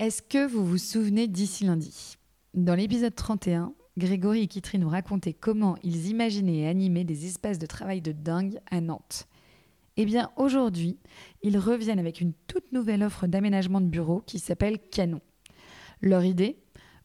[0.00, 2.16] Est-ce que vous vous souvenez d'ici lundi?
[2.54, 7.58] Dans l'épisode 31, Grégory et Kitry nous racontaient comment ils imaginaient et animaient des espaces
[7.58, 9.28] de travail de dingue à Nantes.
[9.98, 10.96] Eh bien, aujourd'hui,
[11.42, 15.20] ils reviennent avec une toute nouvelle offre d'aménagement de bureau qui s'appelle Canon.
[16.00, 16.56] Leur idée?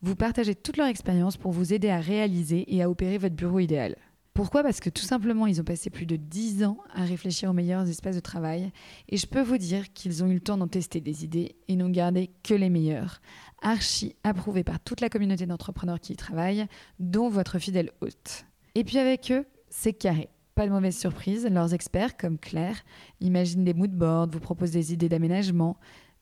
[0.02, 3.60] Vous partagez toute leur expérience pour vous aider à réaliser et à opérer votre bureau
[3.60, 3.98] idéal.
[4.36, 4.64] Pourquoi?
[4.64, 7.88] Parce que tout simplement, ils ont passé plus de 10 ans à réfléchir aux meilleurs
[7.88, 8.70] espaces de travail
[9.08, 11.78] et je peux vous dire qu'ils ont eu le temps d'en tester des idées et
[11.78, 13.22] n'ont gardé que les meilleurs,
[13.62, 16.68] archi approuvés par toute la communauté d'entrepreneurs qui y travaillent,
[17.00, 18.46] dont votre fidèle hôte.
[18.76, 20.28] Et puis avec eux, c'est carré.
[20.54, 22.84] Pas de mauvaise surprise, leurs experts, comme Claire,
[23.22, 25.78] imaginent des moodboards, vous proposent des idées d'aménagement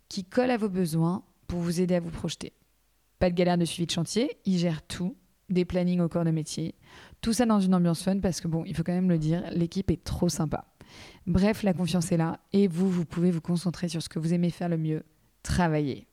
[0.07, 2.53] qui collent à vos besoins pour vous aider à vous projeter.
[3.17, 5.15] Pas de galère de suivi de chantier, ils gèrent tout,
[5.49, 6.75] des plannings au corps de métier.
[7.23, 9.43] Tout ça dans une ambiance fun parce que bon, il faut quand même le dire,
[9.53, 10.65] l'équipe est trop sympa.
[11.25, 14.33] Bref, la confiance est là et vous, vous pouvez vous concentrer sur ce que vous
[14.33, 15.03] aimez faire le mieux,
[15.41, 16.05] travailler.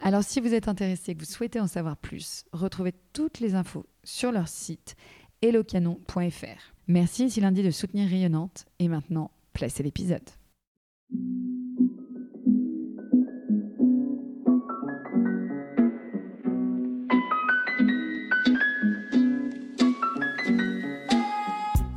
[0.00, 3.54] Alors si vous êtes intéressé et que vous souhaitez en savoir plus, retrouvez toutes les
[3.54, 4.96] infos sur leur site
[5.42, 6.72] elocanon.fr.
[6.88, 10.24] Merci ici lundi de soutenir Rayonnante et maintenant, placez l'épisode.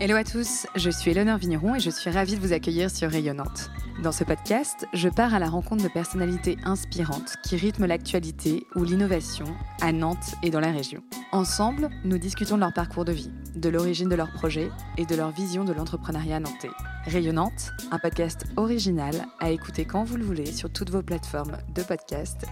[0.02, 3.12] Hello à tous, je suis Eleonore Vigneron et je suis ravie de vous accueillir sur
[3.12, 3.70] Rayonnante.
[4.02, 8.86] Dans ce podcast, je pars à la rencontre de personnalités inspirantes qui rythment l'actualité ou
[8.86, 9.44] l'innovation
[9.82, 11.04] à Nantes et dans la région.
[11.34, 15.16] Ensemble, nous discutons de leur parcours de vie, de l'origine de leurs projets et de
[15.18, 16.72] leur vision de l'entrepreneuriat nantais.
[17.04, 21.84] Rayonnante, un podcast original à écouter quand vous le voulez sur toutes vos plateformes de
[21.84, 22.46] podcast.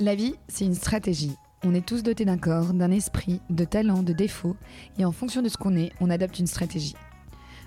[0.00, 4.02] La vie, c'est une stratégie on est tous dotés d'un corps, d'un esprit, de talents,
[4.02, 4.56] de défauts,
[4.98, 6.94] et en fonction de ce qu'on est, on adopte une stratégie.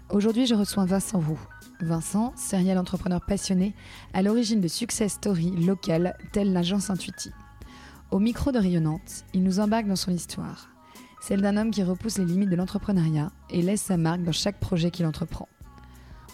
[0.10, 1.40] Aujourd'hui, je reçois Vincent Roux.
[1.80, 3.76] Vincent, serial entrepreneur passionné,
[4.14, 7.32] à l'origine de success stories locales telles l'agence Intuiti.
[8.12, 10.70] Au micro de Rayonnante, il nous embarque dans son histoire,
[11.22, 14.60] celle d'un homme qui repousse les limites de l'entrepreneuriat et laisse sa marque dans chaque
[14.60, 15.48] projet qu'il entreprend.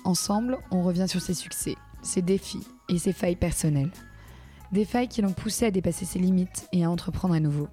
[0.03, 3.91] Ensemble, on revient sur ses succès, ses défis et ses failles personnelles.
[4.72, 7.68] Des failles qui l'ont poussé à dépasser ses limites et à entreprendre à nouveau.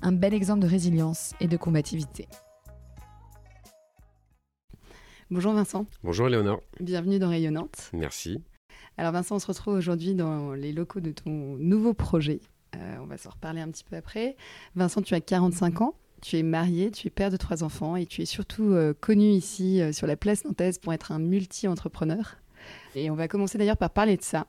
[0.00, 2.28] Un bel exemple de résilience et de combativité.
[5.30, 5.84] Bonjour Vincent.
[6.02, 6.62] Bonjour Léonore.
[6.80, 7.90] Bienvenue dans Rayonnante.
[7.92, 8.42] Merci.
[8.96, 12.40] Alors Vincent, on se retrouve aujourd'hui dans les locaux de ton nouveau projet.
[12.74, 14.36] Euh, on va s'en reparler un petit peu après.
[14.76, 15.94] Vincent, tu as 45 ans.
[16.22, 19.28] Tu es marié, tu es père de trois enfants et tu es surtout euh, connu
[19.30, 22.36] ici euh, sur la place nantaise pour être un multi-entrepreneur.
[22.94, 24.46] Et on va commencer d'ailleurs par parler de ça.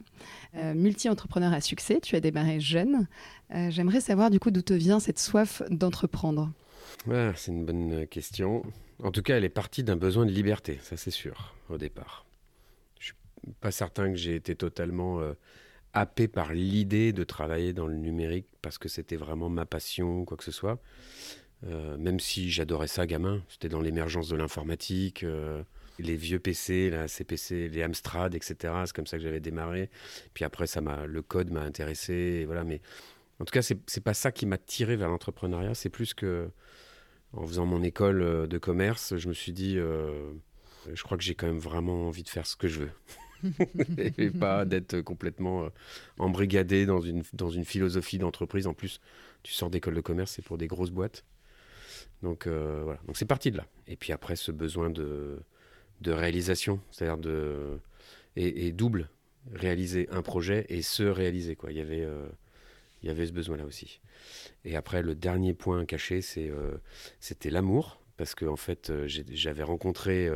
[0.55, 3.07] Euh, multi-entrepreneur à succès, tu as démarré jeune.
[3.53, 6.51] Euh, j'aimerais savoir du coup d'où te vient cette soif d'entreprendre?
[7.35, 8.63] c'est une bonne question.
[9.01, 12.25] En tout cas, elle est partie d'un besoin de liberté, ça c'est sûr, au départ.
[13.00, 13.16] Je suis
[13.59, 15.33] pas certain que j'ai été totalement euh,
[15.94, 20.25] happé par l'idée de travailler dans le numérique parce que c'était vraiment ma passion ou
[20.25, 20.79] quoi que ce soit.
[21.63, 25.25] même si j'adorais ça gamin, c'était dans l'émergence de l'informatique
[26.01, 28.73] les vieux PC, la CPC, les Amstrad, etc.
[28.85, 29.89] C'est comme ça que j'avais démarré.
[30.34, 32.44] Puis après, ça m'a, le code m'a intéressé.
[32.45, 32.81] voilà, mais
[33.39, 35.73] en tout cas, c'est, c'est pas ça qui m'a tiré vers l'entrepreneuriat.
[35.73, 36.50] C'est plus que
[37.34, 40.31] en faisant mon école euh, de commerce, je me suis dit, euh,
[40.94, 42.91] je crois que j'ai quand même vraiment envie de faire ce que je veux.
[44.18, 45.69] et pas d'être complètement euh,
[46.19, 48.68] embrigadé dans une, dans une philosophie d'entreprise.
[48.68, 49.00] En plus,
[49.44, 51.25] tu sors d'école de commerce, c'est pour des grosses boîtes.
[52.22, 53.66] Donc voilà, donc c'est parti de là.
[53.88, 55.39] Et puis après, ce besoin de,
[56.01, 57.79] de réalisation, c'est-à-dire de
[58.35, 59.09] et, double
[59.53, 61.72] réaliser un projet et se réaliser quoi.
[61.72, 62.28] Il y avait euh,
[63.01, 64.01] il y avait ce besoin là aussi.
[64.66, 66.72] Et après le dernier point caché, c'est euh,
[67.19, 70.29] c'était l'amour parce que en fait euh, j'avais rencontré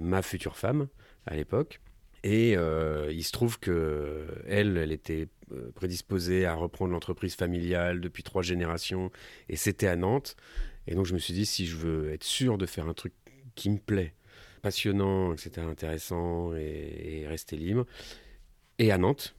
[0.00, 0.88] ma future femme
[1.26, 1.80] à l'époque.
[2.24, 5.28] Et il se trouve que elle, elle était
[5.76, 9.12] prédisposée à reprendre l'entreprise familiale depuis trois générations,
[9.48, 10.34] et c'était à Nantes.
[10.88, 13.12] Et donc je me suis dit, si je veux être sûr de faire un truc
[13.54, 14.15] qui me plaît,
[14.66, 17.86] passionnant, etc., intéressant et, rester libre.
[18.80, 19.36] Et à Nantes,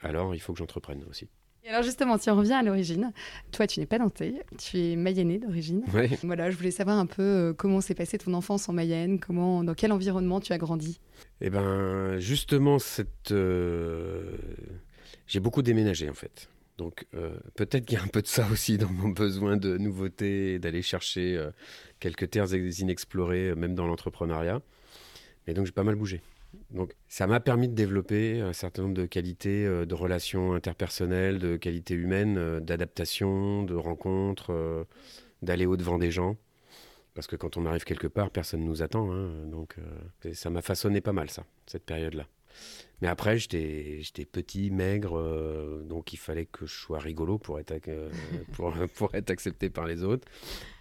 [0.00, 1.28] alors il faut que j'entreprenne aussi.
[1.62, 3.12] Et alors justement, si on revient à l'origine,
[3.52, 5.84] toi tu n'es pas nantais, tu es mayennais d'origine.
[6.22, 9.62] Voilà, je voulais savoir un peu euh, comment s'est passée ton enfance en Mayenne, comment,
[9.62, 11.00] dans quel environnement tu as grandi?
[11.42, 14.38] Eh ben, justement, cette, euh,
[15.26, 16.48] j'ai beaucoup déménagé en fait.
[16.78, 19.78] Donc euh, peut-être qu'il y a un peu de ça aussi dans mon besoin de
[19.78, 21.50] nouveauté, d'aller chercher euh,
[22.00, 24.60] quelques terres inexplorées, euh, même dans l'entrepreneuriat.
[25.46, 26.20] Mais donc j'ai pas mal bougé.
[26.70, 31.56] Donc ça m'a permis de développer un certain nombre de qualités de relations interpersonnelles, de
[31.56, 34.86] qualités humaines, d'adaptation, de rencontres,
[35.42, 36.36] d'aller au-devant des gens.
[37.14, 39.12] Parce que quand on arrive quelque part, personne ne nous attend.
[39.12, 39.46] Hein.
[39.46, 39.76] donc
[40.32, 42.26] ça m'a façonné pas mal ça, cette période-là.
[43.02, 47.74] Mais après, j'étais petit, maigre, donc il fallait que je sois rigolo pour être,
[48.54, 50.26] pour, pour, être accepté par les autres.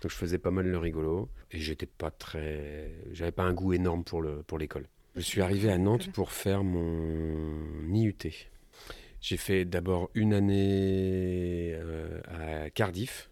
[0.02, 1.30] Donc je faisais pas mal le rigolo.
[1.52, 2.92] Et j'étais pas très.
[3.12, 4.84] J'avais pas un goût énorme pour l'école.
[4.84, 8.18] Pour je suis arrivé à Nantes pour faire mon IUT.
[9.22, 13.30] J'ai fait d'abord une année euh, à Cardiff,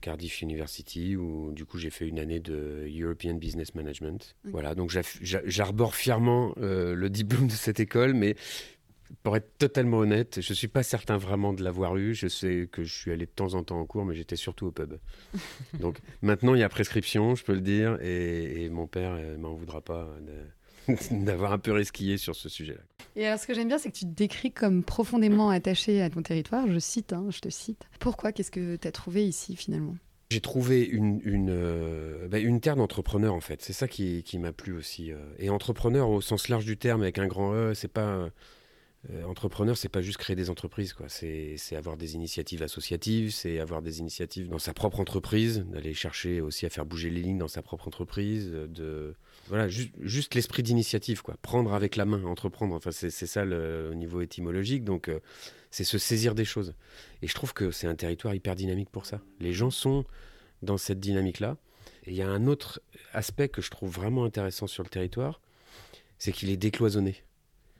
[0.00, 4.36] Cardiff University, où du coup j'ai fait une année de European Business Management.
[4.44, 8.36] Voilà, donc j'arbore fièrement euh, le diplôme de cette école, mais
[9.22, 12.14] pour être totalement honnête, je ne suis pas certain vraiment de l'avoir eu.
[12.14, 14.66] Je sais que je suis allé de temps en temps en cours, mais j'étais surtout
[14.66, 14.98] au pub.
[15.80, 19.54] donc maintenant, il y a prescription, je peux le dire, et, mon père ne m'en
[19.54, 20.08] voudra pas.
[21.10, 22.80] d'avoir un peu resquillé sur ce sujet-là.
[23.16, 26.10] Et alors, ce que j'aime bien, c'est que tu te décris comme profondément attaché à
[26.10, 26.66] ton territoire.
[26.66, 27.86] Je cite, hein, je te cite.
[27.98, 28.32] Pourquoi?
[28.32, 29.96] Qu'est-ce que tu as trouvé ici, finalement?
[30.30, 33.62] J'ai trouvé une, une, euh, bah, une terre d'entrepreneurs en fait.
[33.62, 35.12] C'est ça qui, qui m'a plu aussi.
[35.12, 35.18] Euh.
[35.38, 38.28] Et entrepreneur au sens large du terme, avec un grand E, c'est pas.
[39.10, 41.06] Euh, entrepreneur, c'est pas juste créer des entreprises, quoi.
[41.08, 46.40] C'est avoir des initiatives associatives, c'est avoir des initiatives dans sa propre entreprise, d'aller chercher
[46.40, 49.14] aussi à faire bouger les lignes dans sa propre entreprise, de
[49.48, 51.36] voilà, juste l'esprit d'initiative, quoi.
[51.40, 52.74] Prendre avec la main, entreprendre.
[52.74, 54.84] Enfin, c'est ça le, au niveau étymologique.
[54.84, 55.20] Donc, euh,
[55.70, 56.74] c'est se saisir des choses.
[57.22, 59.20] Et je trouve que c'est un territoire hyper dynamique pour ça.
[59.40, 60.04] Les gens sont
[60.62, 61.56] dans cette dynamique-là.
[62.06, 62.80] Et il y a un autre
[63.12, 65.40] aspect que je trouve vraiment intéressant sur le territoire,
[66.18, 67.16] c'est qu'il est décloisonné.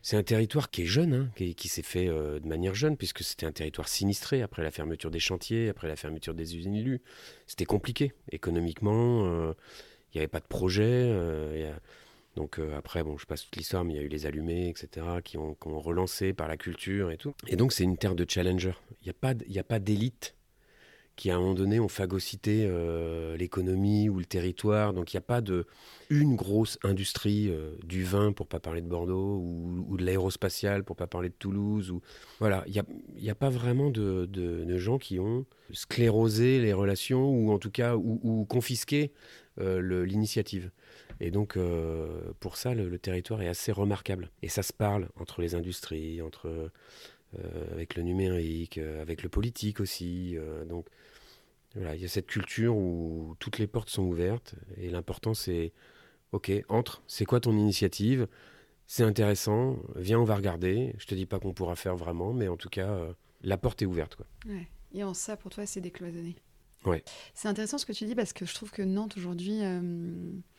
[0.03, 3.25] C'est un territoire qui est jeune, hein, qui, s'est fait euh, de manière jeune, puisque
[3.25, 7.01] c'était un territoire sinistré après la fermeture des chantiers, après la fermeture des usines.
[7.49, 9.27] C'était compliqué économiquement.
[9.27, 9.53] Euh,
[10.17, 10.85] n'y avait pas de projet.
[10.85, 11.73] Euh,
[12.37, 14.69] donc euh, après, bon, je passe toute l'histoire, mais il y a eu les allumés,
[14.69, 17.35] etc., qui ont, relancé par la culture et tout.
[17.47, 18.73] Et donc c'est une terre de challenger.
[19.03, 19.13] Il
[19.49, 20.35] n'y a pas d'élite
[21.15, 24.93] qui à un moment donné ont phagocyté euh, l'économie ou le territoire.
[24.93, 25.65] Donc il n'y a pas de
[26.11, 27.51] une grosse industrie
[27.85, 29.39] du vin pour pas parler de Bordeaux
[29.89, 31.91] ou, de l'aérospatial pour pas parler de Toulouse.
[31.91, 32.03] Ou
[32.39, 32.73] voilà, il
[33.23, 37.59] n'y a, a, pas vraiment de, de, gens qui ont sclérosé les relations ou en
[37.59, 39.11] tout cas ou, ou confisqué
[39.59, 40.71] l'initiative.
[41.21, 44.31] Et donc, euh, pour ça, le, territoire est assez remarquable.
[44.43, 46.71] Et ça se parle entre les industries, entre,
[47.39, 50.37] euh, avec le numérique, avec le politique aussi.
[50.69, 50.87] donc,
[51.75, 54.55] voilà, il y a cette culture où toutes les portes sont ouvertes.
[54.79, 55.73] Et l'important, c'est,
[56.33, 58.29] OK, entre, c'est quoi ton initiative?
[58.87, 60.95] C'est intéressant, viens, on va regarder.
[60.99, 62.99] Je te dis pas qu'on pourra faire vraiment, mais en tout cas,
[63.43, 64.17] la porte est ouverte.
[64.17, 64.27] Quoi.
[64.93, 66.37] Et en ça, pour toi, c'est décloisonné?
[67.35, 69.81] C'est intéressant ce que tu dis parce que je trouve que Nantes aujourd'hui euh,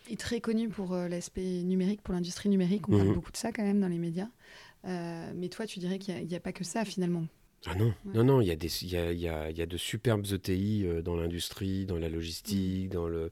[0.09, 2.87] est très connue pour euh, l'aspect numérique, pour l'industrie numérique.
[2.89, 3.13] On parle mhm.
[3.13, 4.29] beaucoup de ça quand même dans les médias.
[4.85, 7.25] Euh, mais toi, tu dirais qu'il n'y a, pas que ça finalement.
[7.65, 10.25] Ah non, non, non, il y, a des, il y, a, y, a, de superbes
[10.31, 12.93] ETI dans l'industrie, dans la logistique, mhm.
[12.93, 13.31] dans, le,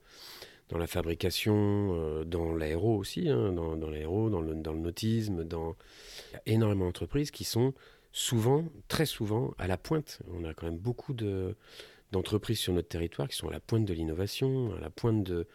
[0.69, 5.43] dans la fabrication, dans l'aéro aussi, hein, dans, dans l'aéro, dans le, dans le nautisme.
[5.43, 5.75] Dans...
[6.31, 7.73] Il y a énormément d'entreprises qui sont
[8.11, 10.19] souvent, très souvent, à la pointe.
[10.33, 11.55] On a quand même beaucoup de
[12.11, 15.47] d'entreprises sur notre territoire qui sont à la pointe de l'innovation, à la pointe de...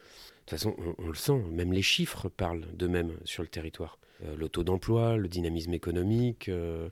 [0.50, 3.98] De toute façon, on, le sent, même les chiffres parlent d'eux-mêmes sur le territoire.
[4.24, 6.88] Euh, le taux d'emploi, le dynamisme économique, euh,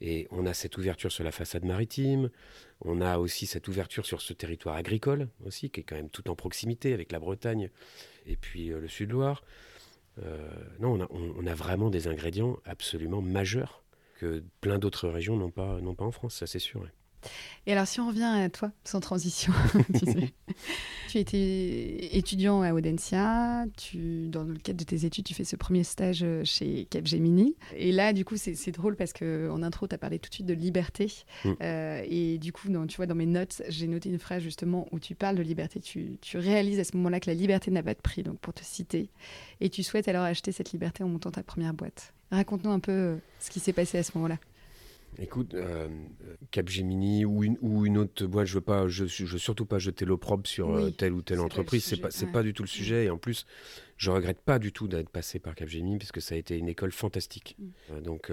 [0.00, 2.30] et on a cette ouverture sur la façade maritime,
[2.80, 6.30] on a aussi cette ouverture sur ce territoire agricole aussi, qui est quand même tout
[6.30, 7.68] en proximité avec la Bretagne
[8.26, 9.42] et puis euh, le Sud-Loire.
[10.80, 13.84] non, on a, on a, vraiment des ingrédients absolument majeurs
[14.18, 16.84] que plein d'autres régions n'ont pas, pas en France, ça c'est sûr.
[17.66, 19.52] Et alors, si on revient à toi, sans transition,
[21.08, 25.56] tu, étais étudiant à Audencia, tu, dans le cadre de tes études, tu fais ce
[25.56, 27.56] premier stage euh, chez Capgemini.
[27.76, 30.46] Et là, du coup, c'est drôle parce qu'en intro, tu as parlé tout de suite
[30.46, 31.12] de liberté.
[31.44, 31.50] Mm.
[31.62, 34.88] Euh, et du coup, dans, tu vois, dans mes notes, j'ai noté une phrase justement
[34.90, 35.80] où tu parles de liberté.
[35.80, 38.54] Tu, tu réalises à ce moment-là que la liberté n'a pas de prix, donc pour
[38.54, 39.10] te citer.
[39.60, 42.14] Et tu souhaites alors acheter cette liberté en montant ta première boîte.
[42.30, 44.38] Raconte-nous un peu euh, ce qui s'est passé à ce moment-là.
[45.16, 45.88] Écoute, euh,
[46.50, 49.78] Capgemini ou une, ou une autre boîte, je veux pas, je, je veux surtout pas
[49.78, 51.84] jeter l'opprobre sur euh, telle ou telle entreprise.
[51.84, 53.06] C'est pas, c'est pas du tout le sujet.
[53.06, 53.44] Et en plus,
[53.96, 56.68] je regrette pas du tout d'être passé par Capgemini parce que ça a été une
[56.68, 57.56] école fantastique.
[57.58, 57.66] Mm.
[57.90, 58.32] Euh, donc,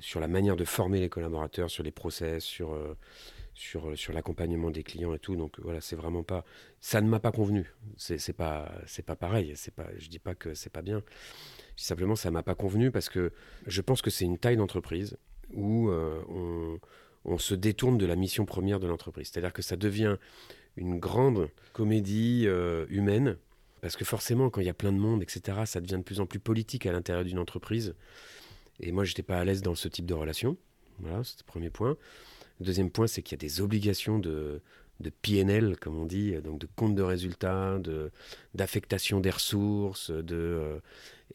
[0.00, 2.76] sur la manière de former les collaborateurs, sur les process, sur
[3.54, 5.34] sur, sur l'accompagnement des clients et tout.
[5.34, 6.44] Donc voilà, c'est vraiment pas.
[6.80, 7.72] Ça ne m'a pas convenu.
[7.96, 8.70] C'est pas,
[9.04, 9.54] pas pareil.
[9.74, 11.02] Pas, je dis pas que c'est pas bien.
[11.80, 13.30] Simplement, ça m'a pas convenu parce que
[13.68, 15.16] je pense que c'est une taille d'entreprise
[15.54, 16.76] où euh,
[17.24, 19.30] on, se détourne de la mission première de l'entreprise.
[19.32, 20.16] C'est-à-dire que ça devient
[20.76, 23.36] une grande comédie euh, humaine
[23.80, 26.18] parce que forcément, quand il y a plein de monde, etc., ça devient de plus
[26.18, 27.94] en plus politique à l'intérieur d'une entreprise.
[28.80, 30.56] Et moi, j'étais pas à l'aise dans ce type de relation.
[30.98, 31.96] Voilà, c'est le premier point.
[32.58, 34.62] Le deuxième point, c'est qu'il y a des obligations de,
[34.98, 37.78] de PNL, comme on dit, donc de compte de résultats,
[38.54, 40.80] d'affectation des ressources, de,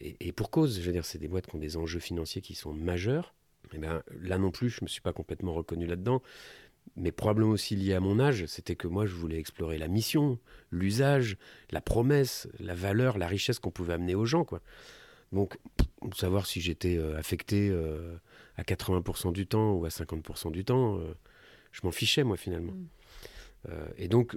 [0.00, 2.54] Et, pour cause, je veux dire, c'est des boîtes qui ont des enjeux financiers qui
[2.54, 3.34] sont majeurs.
[3.72, 6.20] Et ben, là non plus, je ne me suis pas complètement reconnu là-dedans
[6.96, 10.38] mais probablement aussi lié à mon âge, c'était que moi je voulais explorer la mission,
[10.70, 11.36] l'usage,
[11.70, 14.44] la promesse, la valeur, la richesse qu'on pouvait amener aux gens.
[14.44, 14.60] Quoi.
[15.32, 15.58] Donc,
[16.14, 18.16] savoir si j'étais euh, affecté euh,
[18.56, 21.14] à 80% du temps ou à 50% du temps, euh,
[21.72, 22.72] je m'en fichais moi finalement.
[22.72, 23.70] Mm.
[23.96, 24.36] et donc,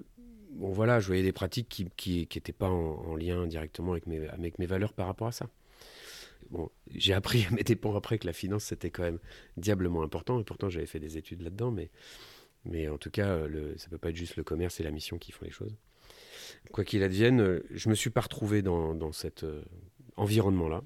[0.52, 4.60] bon voilà, je voyais des pratiques qui n'étaient pas en, lien directement avec mes, avec
[4.60, 5.50] mes valeurs par rapport à ça.
[6.50, 9.20] Bon, j'ai appris à mes dépens après que la finance c'était quand même
[9.58, 11.90] diablement important et pourtant j'avais fait des études là-dedans, mais
[12.68, 14.92] mais en tout cas, euh, le, ça peut pas être juste le commerce et la
[14.92, 15.76] mission qui font les choses.
[16.72, 19.64] Quoi qu'il advienne, euh, je me suis pas retrouvé dans, dans cet euh,
[20.18, 20.84] environnement-là.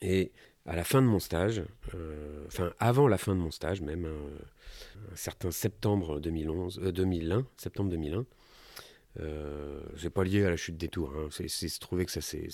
[0.00, 0.32] Et
[0.66, 1.62] à la fin de mon stage,
[2.46, 8.24] enfin avant la fin de mon stage même, un certain septembre 2011, 2001, septembre 2001,
[9.20, 11.12] euh, c'est pas lié à la chute des tours.
[11.16, 11.28] Hein.
[11.30, 12.48] C'est trouvé que ça s'est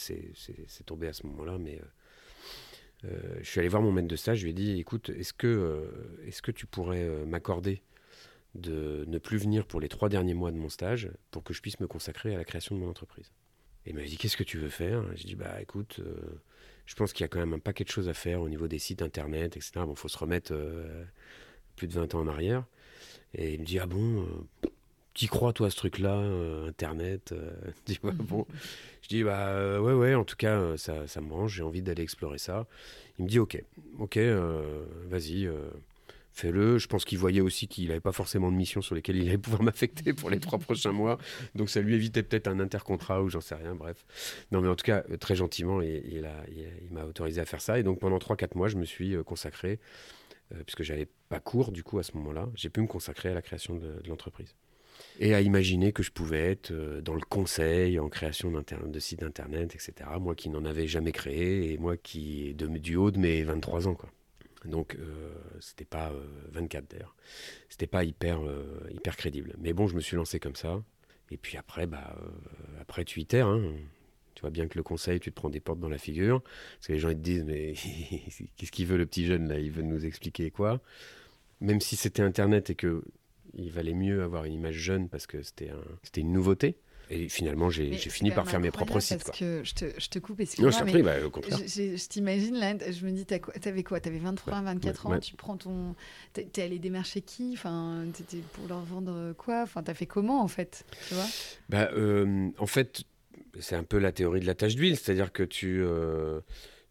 [0.86, 1.80] tombé à ce moment-là, mais
[3.02, 4.38] je suis allé voir mon maître de stage.
[4.38, 5.88] Je lui ai dit, écoute, est-ce que,
[6.26, 7.82] est-ce que tu pourrais m'accorder
[8.54, 11.62] de ne plus venir pour les trois derniers mois de mon stage pour que je
[11.62, 13.30] puisse me consacrer à la création de mon entreprise?
[13.86, 15.04] Et il m'a dit Qu'est-ce que tu veux faire?
[15.16, 16.42] J'ai dit Bah écoute, euh,
[16.86, 18.68] je pense qu'il y a quand même un paquet de choses à faire au niveau
[18.68, 19.72] des sites internet, etc.
[19.76, 21.04] Bon, faut se remettre euh,
[21.76, 22.64] plus de 20 ans en arrière.
[23.34, 24.26] Et il me dit Ah bon
[25.18, 26.16] euh, T'y crois, toi, à ce truc-là,
[26.66, 27.34] Internet
[27.86, 28.46] dis, bon.
[29.02, 32.02] Je dis, bah ouais, ouais, en tout cas, ça, ça me branche, j'ai envie d'aller
[32.02, 32.66] explorer ça.
[33.18, 33.62] Il me dit, ok,
[33.98, 34.18] ok,
[35.08, 35.48] vas-y,
[36.38, 36.78] fais-le.
[36.78, 39.38] Je pense qu'il voyait aussi qu'il n'avait pas forcément de mission sur lesquelles il allait
[39.38, 41.18] pouvoir m'affecter pour les trois prochains mois.
[41.54, 44.04] Donc ça lui évitait peut-être un intercontrat ou j'en sais rien, bref.
[44.52, 46.26] Non, mais en tout cas, euh, très gentiment, il,
[46.90, 47.78] m'a autorisé à faire ça.
[47.78, 49.80] Et donc pendant 3-4 mois, je me suis euh, consacré,
[50.54, 53.34] euh, puisque j'avais pas cours du coup à ce moment-là, j'ai pu me consacrer à
[53.34, 54.54] la création de, l'entreprise.
[55.20, 59.74] Et à imaginer que je pouvais être dans le conseil, en création de sites internet,
[59.74, 60.10] etc.
[60.20, 63.88] Moi qui n'en avais jamais créé et moi qui, de, du haut de mes 23
[63.88, 64.10] ans, quoi.
[64.64, 66.12] Donc, euh, c'était pas
[66.52, 67.14] 24 euh, d'ailleurs.
[67.68, 69.54] C'était pas hyper, euh, hyper crédible.
[69.58, 70.82] Mais bon, je me suis lancé comme ça.
[71.30, 73.46] Et puis après, bah, euh, après tu itères.
[73.46, 73.74] Hein.
[74.34, 76.42] Tu vois bien que le conseil, tu te prends des portes dans la figure.
[76.42, 77.74] Parce que les gens ils te disent, mais
[78.56, 79.58] qu'est-ce qu'il veut le petit jeune là?
[79.58, 80.80] Il veut nous expliquer quoi?
[81.60, 83.02] Même si c'était Internet et que
[83.54, 86.76] il valait mieux avoir une image jeune parce que c'était un, une nouveauté.
[87.10, 89.24] Et finalement, j'ai fini par faire mes propres sites.
[89.24, 90.70] Parce que je te, je te coupe, excuse-moi.
[90.70, 91.58] Non, je prie, bah, au contraire.
[91.58, 95.56] Je, je t'imagine là, je me dis, t'avais quoi T'avais 23, 24 ans, tu prends
[95.56, 95.94] ton.
[96.34, 97.52] T'es allé démarcher qui?
[97.54, 99.62] Enfin, t'étais pour leur vendre quoi?
[99.62, 101.26] Enfin, t'as fait comment en fait Tu vois?
[101.70, 103.04] Bah, euh, En fait,
[103.58, 105.82] c'est un peu la théorie de la tâche d'huile, c'est-à-dire que tu.
[105.82, 106.40] Euh,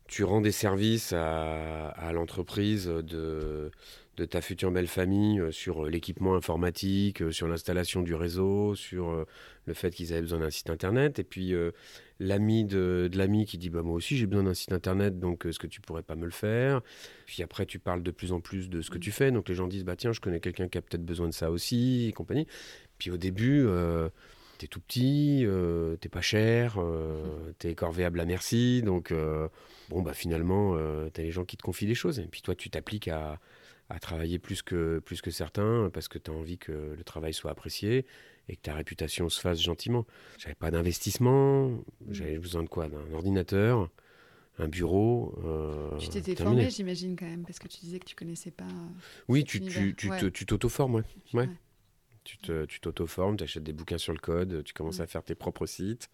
[0.08, 3.72] tu rends des services à, à l'entreprise de,
[4.17, 8.74] de ta future belle famille euh, sur euh, l'équipement informatique, euh, sur l'installation du réseau,
[8.75, 9.25] sur
[9.65, 11.19] le fait qu'ils avaient besoin d'un site internet.
[11.19, 11.53] Et puis
[12.19, 15.59] l'ami de, l'ami qui dit bah, Moi aussi j'ai besoin d'un site internet, donc est-ce
[15.59, 16.81] que tu pourrais pas me le faire?
[17.25, 19.31] Puis après tu parles de plus en plus de ce que tu fais.
[19.31, 21.51] Donc les gens disent bah, Tiens, je connais quelqu'un qui a peut-être besoin de ça
[21.51, 22.47] aussi, et compagnie.
[22.97, 23.67] Puis au début.
[24.59, 25.45] T'es tout petit,
[26.01, 26.79] t'es pas cher,
[27.59, 29.13] t'es corvéable à merci, donc
[29.89, 30.75] bon bah finalement
[31.13, 33.39] t'as les gens qui te confient des choses et puis toi tu t'appliques à,
[33.89, 37.34] à travailler plus que, plus que certains parce que tu as envie que le travail
[37.34, 38.06] soit apprécié
[38.50, 40.06] et que ta réputation se fasse gentiment.
[40.38, 42.88] J'avais pas d'investissement, j'avais besoin de quoi?
[42.88, 43.89] D'un ordinateur,
[44.60, 45.36] un bureau.
[45.44, 48.65] Euh, tu t'étais formé, j'imagine, quand même, parce que tu disais que tu connaissais pas.
[48.65, 48.89] Euh,
[49.27, 51.03] oui, tu, tu, tu, t'auto-formes, ouais.
[51.34, 51.50] ouais.
[52.24, 55.65] Tu t'auto-formes, tu achètes des bouquins sur le code, tu commences à faire tes propres
[55.65, 56.10] sites.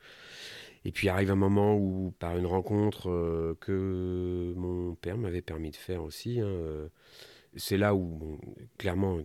[0.86, 5.72] Et puis arrive un moment où, par une rencontre euh, que mon père m'avait permis
[5.72, 6.90] de faire aussi, hein,
[7.56, 8.40] c'est là où,
[8.78, 9.20] clairement,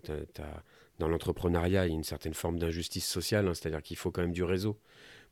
[0.98, 4.22] dans l'entrepreneuriat, il y a une certaine forme d'injustice sociale, hein, c'est-à-dire qu'il faut quand
[4.22, 4.78] même du réseau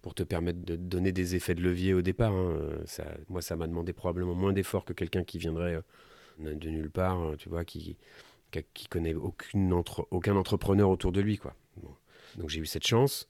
[0.03, 2.33] pour te permettre de donner des effets de levier au départ.
[2.33, 2.79] Hein.
[3.29, 5.75] moi, ça m'a demandé probablement moins d'efforts que quelqu'un qui viendrait
[6.41, 7.97] euh, de nulle part, hein, tu vois, qui,
[8.51, 11.55] qui, connaît aucun entrepreneur autour de lui, quoi.
[12.37, 13.29] Donc j'ai eu cette chance.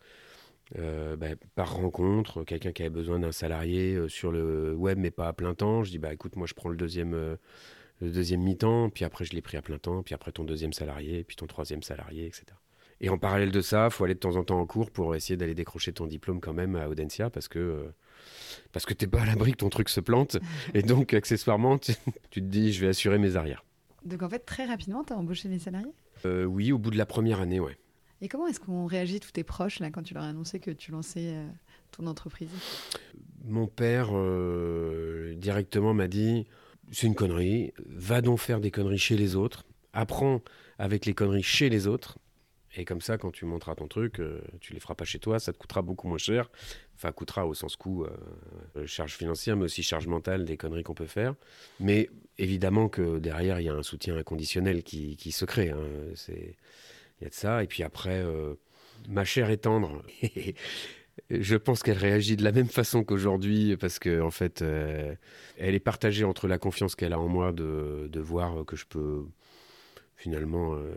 [0.78, 5.12] Euh, bah, par rencontre, quelqu'un qui avait besoin d'un salarié euh, sur le web mais
[5.12, 7.38] pas à plein temps, je dis bah écoute moi je prends le deuxième
[8.00, 10.72] le deuxième mi-temps, puis après je l'ai pris à plein temps, puis après ton deuxième
[10.72, 12.44] salarié, puis ton troisième salarié, etc.
[13.00, 15.14] Et en parallèle de ça, il faut aller de temps en temps en cours pour
[15.14, 17.94] essayer d'aller décrocher ton diplôme quand même à Audencia parce que euh,
[18.72, 20.38] parce que t'es pas à l'abri que ton truc se plante
[20.74, 21.94] et donc accessoirement tu,
[22.30, 23.64] te dis je vais assurer mes arrières.
[24.04, 25.92] Donc en fait très rapidement tu as embauché les salariés?
[26.24, 27.76] Euh, Oui, au bout de la première année, ouais.
[28.22, 30.70] Et comment est-ce qu'on réagit tous tes proches là quand tu leur as annoncé que
[30.70, 31.46] tu lançais euh,
[31.90, 32.48] ton entreprise?
[33.44, 34.08] Mon père
[35.36, 36.46] directement m'a dit
[36.92, 40.42] c'est une connerie, va donc faire des conneries chez les autres, apprends
[40.78, 42.18] avec les conneries chez les autres,
[42.78, 45.38] Et comme ça, quand tu monteras ton truc, euh, tu les feras pas chez toi,
[45.38, 46.50] ça te coûtera beaucoup moins cher.
[46.94, 50.94] Enfin, coûtera au sens coût, euh, charge financière, mais aussi charge mentale, des conneries qu'on
[50.94, 51.34] peut faire.
[51.80, 55.70] Mais évidemment que derrière, il y a un soutien inconditionnel qui, qui se crée.
[55.70, 55.80] hein.
[56.28, 57.62] Il y a de ça.
[57.62, 58.54] Et puis après, euh,
[59.08, 60.02] ma chère est tendre.
[61.30, 65.14] Je pense qu'elle réagit de la même façon qu'aujourd'hui parce que en fait, euh,
[65.58, 68.86] elle est partagée entre la confiance qu'elle a en moi de, de voir que je
[68.86, 69.24] peux
[70.16, 70.94] finalement, euh,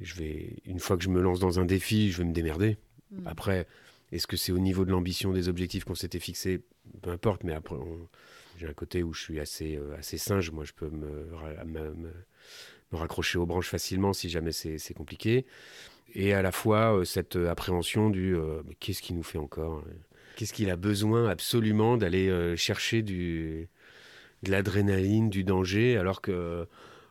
[0.00, 2.78] je vais une fois que je me lance dans un défi, je vais me démerder.
[3.10, 3.26] Mm.
[3.26, 3.66] Après,
[4.10, 6.62] est-ce que c'est au niveau de l'ambition des objectifs qu'on s'était fixés?
[7.02, 7.76] Peu importe, mais après,
[8.58, 10.50] j'ai un côté où je suis assez, euh, assez singe.
[10.50, 12.12] Moi, je peux me, ra- me- me-
[12.92, 15.46] me raccrocher aux branches facilement si jamais c'est compliqué.
[16.14, 19.82] Et à la fois, euh, cette euh, appréhension du euh, qu'est-ce qu'il nous fait encore
[20.36, 23.68] Qu'est-ce qu'il a besoin absolument d'aller chercher du,
[24.42, 26.66] de l'adrénaline, du danger, alors que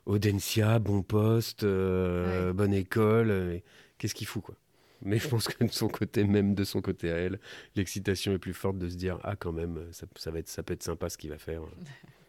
[0.07, 2.53] Audencia, bon poste, euh, Ouais.
[2.53, 3.59] bonne école, euh,
[3.97, 4.55] qu'est-ce qu'il fout quoi
[5.03, 7.39] mais je pense que de son côté, même de son côté à elle,
[7.75, 10.61] l'excitation est plus forte de se dire ah quand même ça, ça va être ça
[10.61, 11.61] peut être sympa ce qu'il va faire.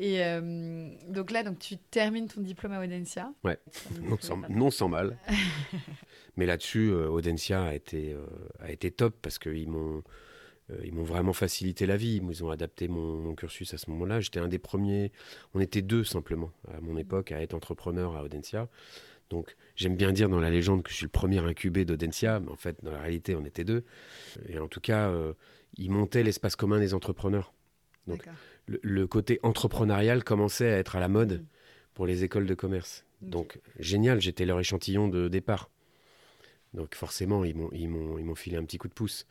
[0.00, 3.34] Et euh, donc là, donc tu termines ton diplôme à Audencia.
[3.44, 3.58] Ouais.
[4.00, 5.18] Non sans, non sans mal.
[6.36, 8.24] Mais là-dessus, euh, Audencia a été euh,
[8.60, 10.02] a été top parce qu'ils m'ont
[10.70, 12.18] euh, ils m'ont vraiment facilité la vie.
[12.26, 14.20] Ils ont adapté mon, mon cursus à ce moment-là.
[14.20, 15.12] J'étais un des premiers.
[15.52, 18.70] On était deux simplement à mon époque à être entrepreneur à Audencia.
[19.28, 22.50] Donc j'aime bien dire dans la légende que je suis le premier incubé d'Audencia, mais
[22.50, 23.84] en fait dans la réalité on était deux.
[24.48, 25.12] Et en tout cas,
[25.76, 27.52] ils montaient l'espace commun des entrepreneurs.
[28.08, 28.32] donc, D'accord.
[28.70, 31.46] Le, le côté entrepreneurial commençait à être à la mode Mm.
[31.94, 33.04] pour les écoles de commerce.
[33.20, 35.68] Donc génial, j'étais leur échantillon de départ.
[36.72, 39.26] Donc forcément, ils m'ont, ils m'ont, ils m'ont filé un petit coup de pouce.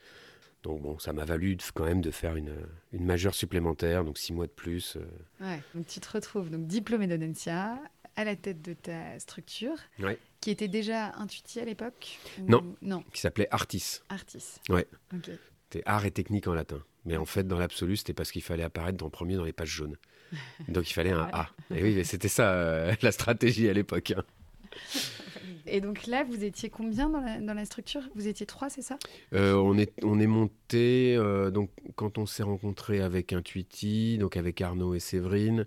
[0.63, 2.53] Donc bon, ça m'a valu quand même de faire une,
[2.91, 4.97] une majeure supplémentaire, donc six mois de plus.
[4.97, 5.05] euh.
[5.39, 5.61] Ouais.
[5.73, 7.79] Donc tu te retrouves donc diplômé d'Audencia,
[8.17, 10.17] à la tête de ta structure, Ouais.
[10.41, 12.75] qui était déjà Intuiti à l'époque ou- Non.
[12.81, 14.01] Non, qui s'appelait Artis.
[14.09, 14.59] Artis.
[14.67, 14.85] Ouais.
[15.15, 15.29] Ok.
[15.71, 16.83] C'était art et technique en latin.
[17.09, 19.67] Mais en fait, dans l'absolu, c'était parce qu'il fallait apparaître en premier dans les pages
[19.69, 19.97] jaunes.
[20.69, 21.27] Donc il fallait un.
[21.33, 21.49] A.
[21.75, 24.11] Et oui, mais c'était ça euh, la stratégie à l'époque.
[24.15, 24.23] hein.
[25.65, 28.01] Et donc là, vous étiez combien dans la, dans la structure?
[28.15, 28.97] Vous étiez trois, c'est ça?
[29.33, 34.35] Euh, on, est, on est monté, euh, donc quand on s'est rencontré avec Intuiti, donc
[34.37, 35.65] avec Arnaud et Séverine,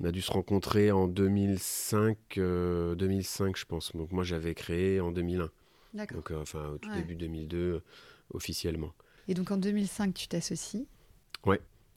[0.00, 3.94] on a dû se rencontrer en 2005, euh, 2005 je pense.
[3.94, 5.50] Donc moi j'avais créé en 2001,
[5.94, 6.16] D'accord.
[6.16, 6.96] donc euh, enfin au tout Ouais.
[6.96, 7.80] début 2002 euh,
[8.34, 8.92] officiellement.
[9.28, 10.86] Et donc en 2005, tu t'associes.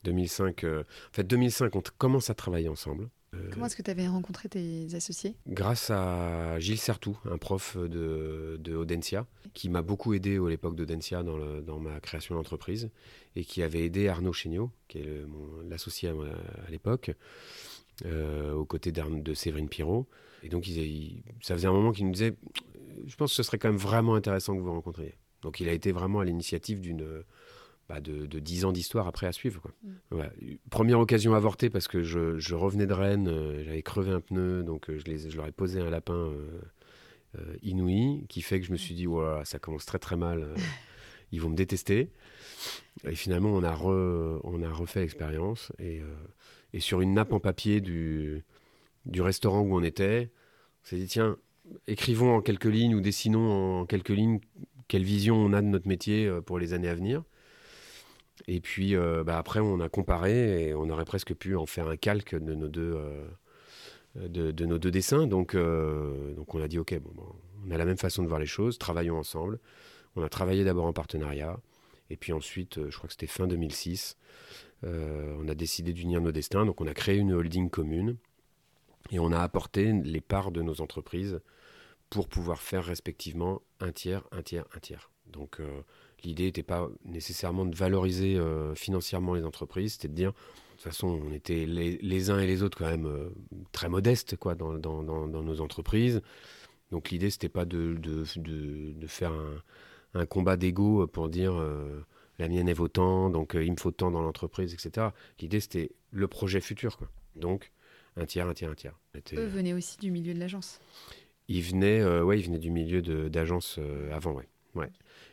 [0.03, 3.07] 2005, euh, en fait 2005 on commence à travailler ensemble.
[3.35, 5.35] Euh, Comment est-ce que tu avais rencontré tes associés?
[5.45, 10.75] Grâce à Gilles Sertou, un prof de, de Audencia, qui m'a beaucoup aidé à l'époque
[10.75, 12.89] d'Audencia dans, le- dans ma création d'entreprise,
[13.35, 17.11] et qui avait aidé Arnaud Chéniaud, qui est le- mon- l'associé à, l'époque,
[18.05, 20.07] euh, aux côtés de Séverine Pirot.
[20.41, 20.65] Et donc,
[21.43, 22.33] ça faisait un moment qu'il nous disait,
[23.05, 25.13] je pense que ce serait quand même vraiment intéressant que vous rencontriez.
[25.41, 27.23] Donc, il a été vraiment à l'initiative d'une...
[27.89, 29.61] bah, de, de 10 ans d'histoire après à suivre.
[29.61, 29.71] Quoi.
[29.83, 29.89] Mm.
[30.11, 30.31] Voilà.
[30.69, 34.63] Première occasion avortée parce que je, je revenais de Rennes, euh, j'avais crevé un pneu,
[34.63, 36.31] donc euh, je, les, je leur ai posé un lapin
[37.37, 40.53] euh, inouï, qui fait que je me suis dit, Ouah, ça commence très très mal,
[41.31, 42.09] ils vont me détester.
[43.05, 46.01] Et finalement, on a, re- on a refait l'expérience, et,
[46.73, 48.43] et sur une nappe en papier du,
[49.05, 50.29] du restaurant où on était,
[50.83, 51.37] on s'est dit, tiens,
[51.87, 54.39] écrivons en quelques lignes ou dessinons en quelques lignes
[54.91, 57.23] quelle vision on a de notre métier euh, pour les années à venir.
[58.49, 61.87] Et puis euh, bah, après, on a comparé et on aurait presque pu en faire
[61.87, 62.99] un calque de nos deux,
[64.17, 64.51] euh,
[64.91, 65.27] dessins.
[65.27, 66.93] Donc, on a dit, OK,
[67.65, 69.59] on a la même façon de voir les choses, travaillons ensemble.
[70.17, 71.57] On a travaillé d'abord en partenariat.
[72.09, 74.17] Et puis ensuite, je crois que c'était fin 2006,
[74.83, 76.65] euh, on a décidé d'unir nos destins.
[76.65, 78.17] Donc on a créé une holding commune
[79.11, 81.39] et on a apporté les parts de nos entreprises
[82.11, 85.09] pour pouvoir faire respectivement un tiers, un tiers, un tiers.
[85.25, 85.81] Donc euh,
[86.23, 90.35] l'idée n'était pas nécessairement de valoriser euh, financièrement les entreprises, c'était de dire, de
[90.75, 93.29] toute façon, on était les, les uns et les autres quand même euh,
[93.71, 96.21] très modestes quoi, dans, dans- dans- dans nos entreprises.
[96.91, 99.63] Donc l'idée, c'était pas de, de- de- faire un,
[100.13, 101.53] un combat d'ego pour dire
[102.39, 105.07] la mienne est autant, donc il me faut tant dans l'entreprise, etc.
[105.39, 106.97] L'idée, c'était le projet futur.
[106.97, 107.07] Quoi.
[107.37, 107.71] Donc
[108.17, 108.95] un tiers, un tiers, un tiers.
[109.37, 110.81] Eux venaient aussi du milieu de l'agence.
[111.57, 114.47] Ils venaient, euh, ouais, ils venaient du milieu de- d'agence euh, avant, ouais.
[114.75, 114.89] ouais.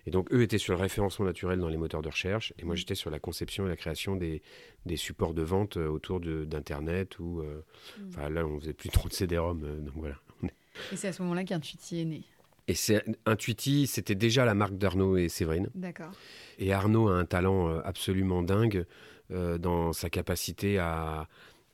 [0.07, 2.75] Et donc, eux étaient sur le référencement naturel dans les moteurs de recherche, et moi,
[2.75, 2.79] Mm.
[2.79, 4.43] j'étais sur la conception et la création des,
[4.87, 7.43] des supports de vente euh, autour d'Internet, ou...
[7.43, 8.09] Mm.
[8.09, 10.17] Enfin, là, on faisait plus trop de CD-ROM, donc voilà.
[10.93, 12.23] Et c'est à ce moment-là qu'Intuiti est né.
[12.69, 15.69] Et c'est Intuiti, c'était déjà la marque d'Arnaud et Séverine.
[15.75, 16.11] D'accord.
[16.59, 18.85] Et Arnaud a un talent absolument dingue
[19.31, 21.29] dans sa capacité à,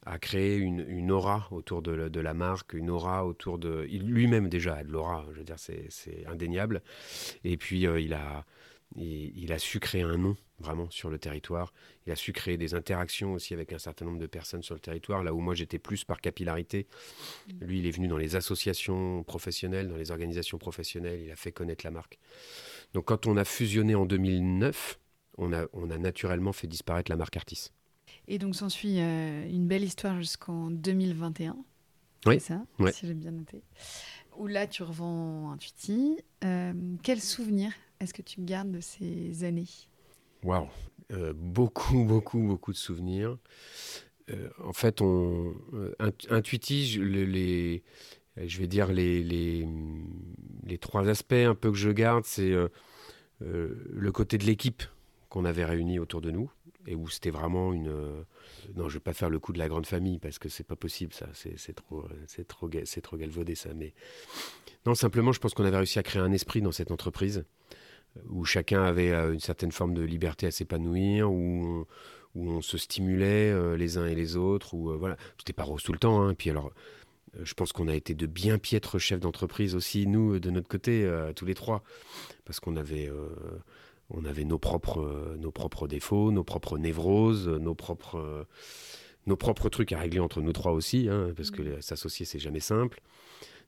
[0.06, 3.86] a créé une, aura autour de, la marque, une aura autour de...
[3.90, 6.82] Lui-même déjà a de l'aura, je veux dire, c'est indéniable.
[7.42, 8.44] Et puis euh, il, a,
[9.58, 11.72] su créer un nom vraiment sur le territoire.
[12.06, 14.80] Il a su créer des interactions aussi avec un certain nombre de personnes sur le
[14.80, 16.86] territoire, là où moi j'étais plus par capillarité.
[17.60, 21.52] Lui, il est venu dans les associations professionnelles, dans les organisations professionnelles, il a fait
[21.52, 22.18] connaître la marque.
[22.92, 25.00] Donc quand on a fusionné en 2009,
[25.38, 27.70] on a, on a naturellement fait disparaître la marque Artis.
[28.28, 31.56] Et donc s'ensuit euh, une belle histoire jusqu'en 2021.
[32.26, 32.34] Oui.
[32.40, 32.92] C'est ça, ouais.
[32.92, 33.62] si j'ai bien noté.
[34.36, 36.18] Où là, tu revends Intuiti.
[36.42, 39.68] Euh, quel souvenir est-ce que tu gardes de ces années?
[40.42, 40.68] Waouh
[41.12, 43.38] euh, Beaucoup, beaucoup, beaucoup de souvenirs.
[44.30, 45.54] Euh, en fait, on,
[46.30, 47.82] Intuiti, les,
[48.36, 49.68] je vais dire les, les,
[50.64, 52.54] les, trois aspects un peu que je garde, c'est
[53.40, 54.82] le côté de l'équipe
[55.28, 56.50] qu'on avait réunie autour de nous
[56.86, 57.88] et où c'était vraiment une.
[57.88, 58.22] Euh,
[58.76, 60.76] non, je vais pas faire le coup de la grande famille parce que c'est pas
[60.76, 61.28] possible, ça.
[61.34, 63.70] C'est trop, c'est trop, c'est trop galvaudé, ça.
[63.74, 63.94] Mais
[64.86, 67.44] non, simplement, je pense qu'on avait réussi à créer un esprit dans cette entreprise
[68.28, 71.86] où chacun avait euh, une certaine forme de liberté à s'épanouir, où
[72.34, 75.84] où on se stimulait euh, les uns et les autres, où voilà, c'était pas rose
[75.84, 76.20] tout le temps.
[76.20, 76.34] Hein.
[76.34, 76.72] Puis alors,
[77.40, 81.08] je pense qu'on a été de bien piètres chefs d'entreprise aussi, nous, de notre côté,
[81.36, 81.84] tous les trois,
[82.44, 83.08] parce qu'on avait
[84.10, 88.44] on avait nos propres, euh, nos propres défauts, nos propres névroses, nos propres, euh,
[89.26, 91.82] nos propres trucs à régler entre nous trois aussi, hein, parce que mm.
[91.82, 93.00] s'associer, c'est jamais simple.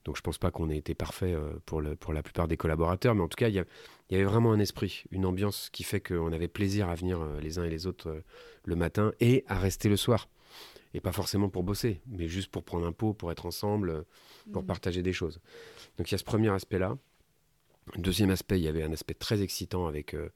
[0.05, 2.57] Donc je pense pas qu'on ait été parfait euh, pour, le, pour la plupart des
[2.57, 5.83] collaborateurs, mais en tout cas, il y, y, avait vraiment un esprit, une ambiance qui
[5.83, 8.23] fait qu'on avait plaisir à venir les uns et les autres
[8.65, 10.29] le matin et à rester le soir.
[10.95, 14.05] Et pas forcément pour bosser, mais juste pour prendre un pot, pour être ensemble,
[14.53, 14.67] pour mm.
[14.67, 15.41] partager des choses.
[15.99, 16.97] Donc il y a ce premier aspect-là.
[17.95, 20.31] Deuxième aspect, il y avait un aspect très excitant avec euh,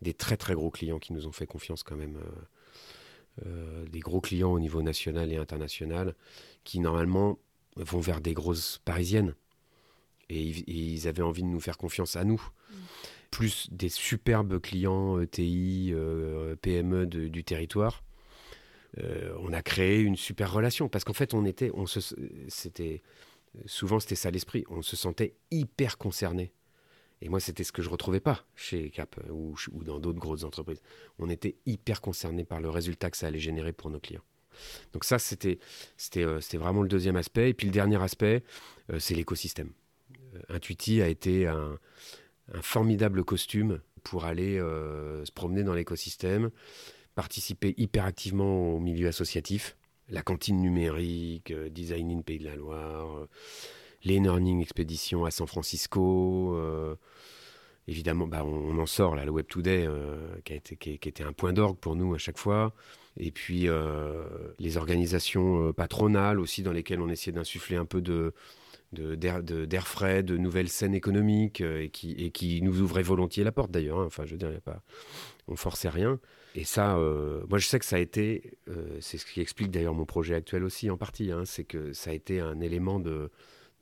[0.00, 2.16] des très très gros clients qui nous ont fait confiance quand même.
[2.16, 6.14] Euh, euh, des gros clients au niveau national et international
[6.62, 7.36] qui normalement
[7.74, 9.34] vont vers des grosses parisiennes.
[10.30, 12.40] Et, ils avaient envie de nous faire confiance à nous.
[12.70, 12.74] Mm.
[13.32, 15.92] Plus des superbes clients ETI,
[16.62, 18.04] PME du territoire.
[18.96, 21.98] on a créé une super relation parce qu'en fait, on était, on se,
[22.46, 23.02] c'était,
[23.66, 26.52] souvent c'était ça l'esprit, on se sentait hyper concerné
[27.24, 30.44] et moi, c'était ce que je retrouvais pas chez Cap euh, ou, dans d'autres grosses
[30.44, 30.82] entreprises.
[31.18, 34.22] On était hyper concerné par le résultat que ça allait générer pour nos clients.
[34.92, 35.58] Donc ça, c'était
[36.18, 37.48] euh, vraiment le deuxième aspect.
[37.48, 38.44] Et puis le dernier aspect,
[38.92, 39.72] euh, c'est l'écosystème.
[40.50, 41.78] Intuiti a été un,
[42.60, 46.50] formidable costume pour aller se promener dans l'écosystème,
[47.14, 49.76] participer hyper activement au milieu associatif,
[50.08, 53.28] la cantine numérique, Design in Pays de la Loire
[54.04, 56.54] les Learning Expedition à San Francisco.
[56.56, 56.94] Euh,
[57.88, 61.52] évidemment, bah, on, en sort, là, le Web Today, euh, qui, a était un point
[61.52, 62.74] d'orgue pour nous à chaque fois.
[63.16, 64.24] Et puis, euh,
[64.58, 68.34] les organisations patronales aussi, dans lesquelles on essayait d'insuffler un peu de,
[68.92, 73.70] d'air, frais, de nouvelles scènes économiques et, qui, et qui nous ouvraient volontiers la porte
[73.70, 74.00] d'ailleurs.
[74.00, 74.06] Hein.
[74.06, 74.82] Enfin, je veux dire, pas,
[75.48, 76.18] on forçait rien.
[76.56, 76.96] Et ça,
[77.48, 78.56] moi je sais que ça a été,
[79.00, 82.10] c'est ce qui explique d'ailleurs mon projet actuel aussi en partie, hein, c'est que ça
[82.10, 83.32] a été un élément de,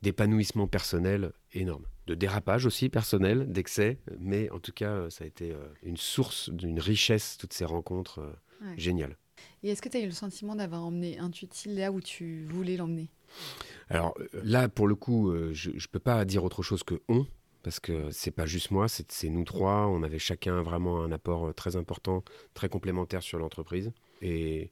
[0.03, 1.87] d'épanouissement personnel énorme.
[2.07, 6.51] De dérapage aussi personnel, d'excès, mais en tout cas, ça a été euh, une source
[6.51, 9.17] d'une richesse, toutes ces rencontres euh, géniales.
[9.63, 12.77] Et est-ce que tu as eu le sentiment d'avoir emmené Intuitil là où tu voulais
[12.77, 13.09] l'emmener?
[13.89, 17.27] Alors euh, là, pour le coup, je ne peux pas dire autre chose que on,
[17.63, 19.87] parce que c'est pas juste moi, c'est nous trois.
[19.87, 23.93] On avait chacun vraiment un apport très important, très complémentaire sur l'entreprise.
[24.21, 24.71] Et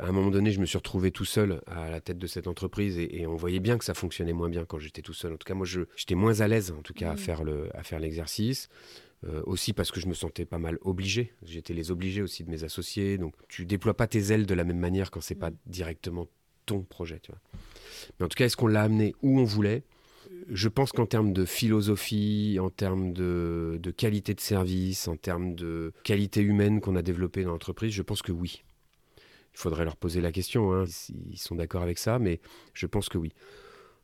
[0.00, 2.46] à un moment donné, je me suis retrouvé tout seul à la tête de cette
[2.46, 5.34] entreprise et, on voyait bien que ça fonctionnait moins bien quand j'étais tout seul.
[5.34, 7.82] En tout cas, moi, j'étais moins à l'aise en tout cas à faire le, à
[7.82, 8.68] faire l'exercice.
[9.24, 11.32] Euh, aussi parce que je me sentais pas mal obligé.
[11.42, 13.16] J'étais les obligés aussi de mes associés.
[13.16, 16.28] Donc, tu déploies pas tes ailes de la même manière quand c'est pas directement
[16.66, 17.18] ton projet.
[17.20, 17.40] Tu vois.
[18.18, 19.84] Mais en tout cas, est-ce qu'on l'a amené où on voulait?
[20.50, 25.54] Je pense qu'en termes de philosophie, en termes de, de, qualité de service, en termes
[25.54, 28.64] de qualité humaine qu'on a développée dans l'entreprise, je pense que oui.
[29.56, 32.40] Il faudrait leur poser la question, hein, s'ils sont d'accord avec ça, mais
[32.74, 33.32] je pense que oui.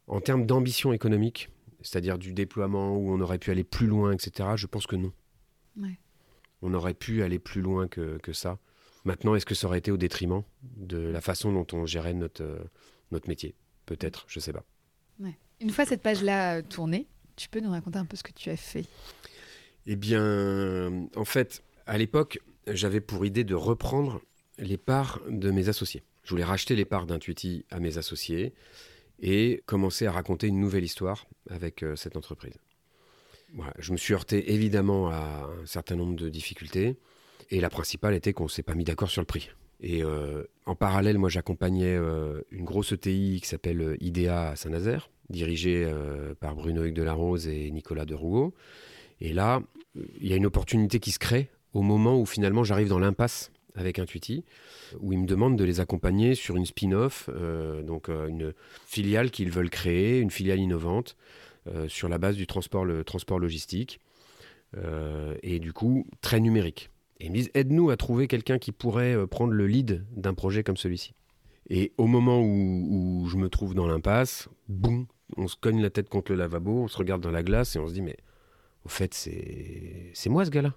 [0.06, 1.50] En termes d'ambition économique,
[1.82, 5.12] c'est-à-dire du déploiement où on aurait pu aller plus loin, etc., je pense que non.
[6.62, 8.58] On aurait pu aller plus loin que, ça.
[9.04, 12.42] Maintenant, est-ce que ça aurait été au détriment de la façon dont on gérait notre,
[12.42, 12.64] euh,
[13.10, 13.54] notre métier?
[13.84, 14.64] Peut-être, je ne sais pas.
[15.60, 18.48] Une fois cette page-là euh, tournée, tu peux nous raconter un peu ce que tu
[18.48, 18.86] as fait?
[19.84, 24.22] Eh bien, en fait, à l'époque, j'avais pour idée de reprendre
[24.58, 26.02] les parts de mes associés.
[26.24, 28.52] Je voulais racheter les parts d'Intuiti à mes associés
[29.20, 32.58] et commencer à raconter une nouvelle histoire avec euh, cette entreprise.
[33.78, 36.96] je me suis heurté évidemment à un certain nombre de difficultés
[37.50, 39.50] et la principale était qu'on ne s'est pas mis d'accord sur le prix.
[39.84, 40.04] Et
[40.64, 41.96] en parallèle, moi, j'accompagnais
[42.52, 45.92] une grosse ETI qui s'appelle IDEA à Saint-Nazaire, dirigée
[46.38, 48.54] par Bruno Hugues de la Rose et Nicolas de Rouault.
[49.20, 49.60] Et là,
[50.20, 53.50] il y a une opportunité qui se crée au moment où finalement j'arrive dans l'impasse
[53.74, 54.44] avec Intuiti,
[55.00, 58.52] où ils me demandent de les accompagner sur une spin-off, euh, donc euh, une
[58.86, 61.16] filiale qu'ils veulent créer, une filiale innovante,
[61.68, 64.00] euh, sur la base du transport, logistique,
[65.42, 66.90] et du coup très numérique.
[67.20, 70.62] Et ils me disent, aide-nous à trouver quelqu'un qui pourrait prendre le lead d'un projet
[70.62, 71.12] comme celui-ci.
[71.68, 75.06] Et au moment où, où je me trouve dans l'impasse, boum,
[75.36, 77.78] on se cogne la tête contre le lavabo, on se regarde dans la glace et
[77.78, 78.16] on se dit, mais
[78.84, 80.74] au fait, c'est moi ce gars-là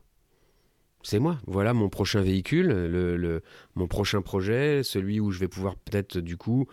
[1.05, 1.37] c'est moi.
[1.45, 3.43] Voilà mon prochain véhicule, le,
[3.75, 6.67] mon prochain projet, celui où je vais pouvoir peut-être du coup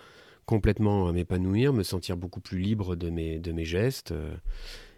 [0.47, 4.13] complètement m'épanouir, me sentir beaucoup plus libre de mes, gestes.
[4.13, 4.35] Euh,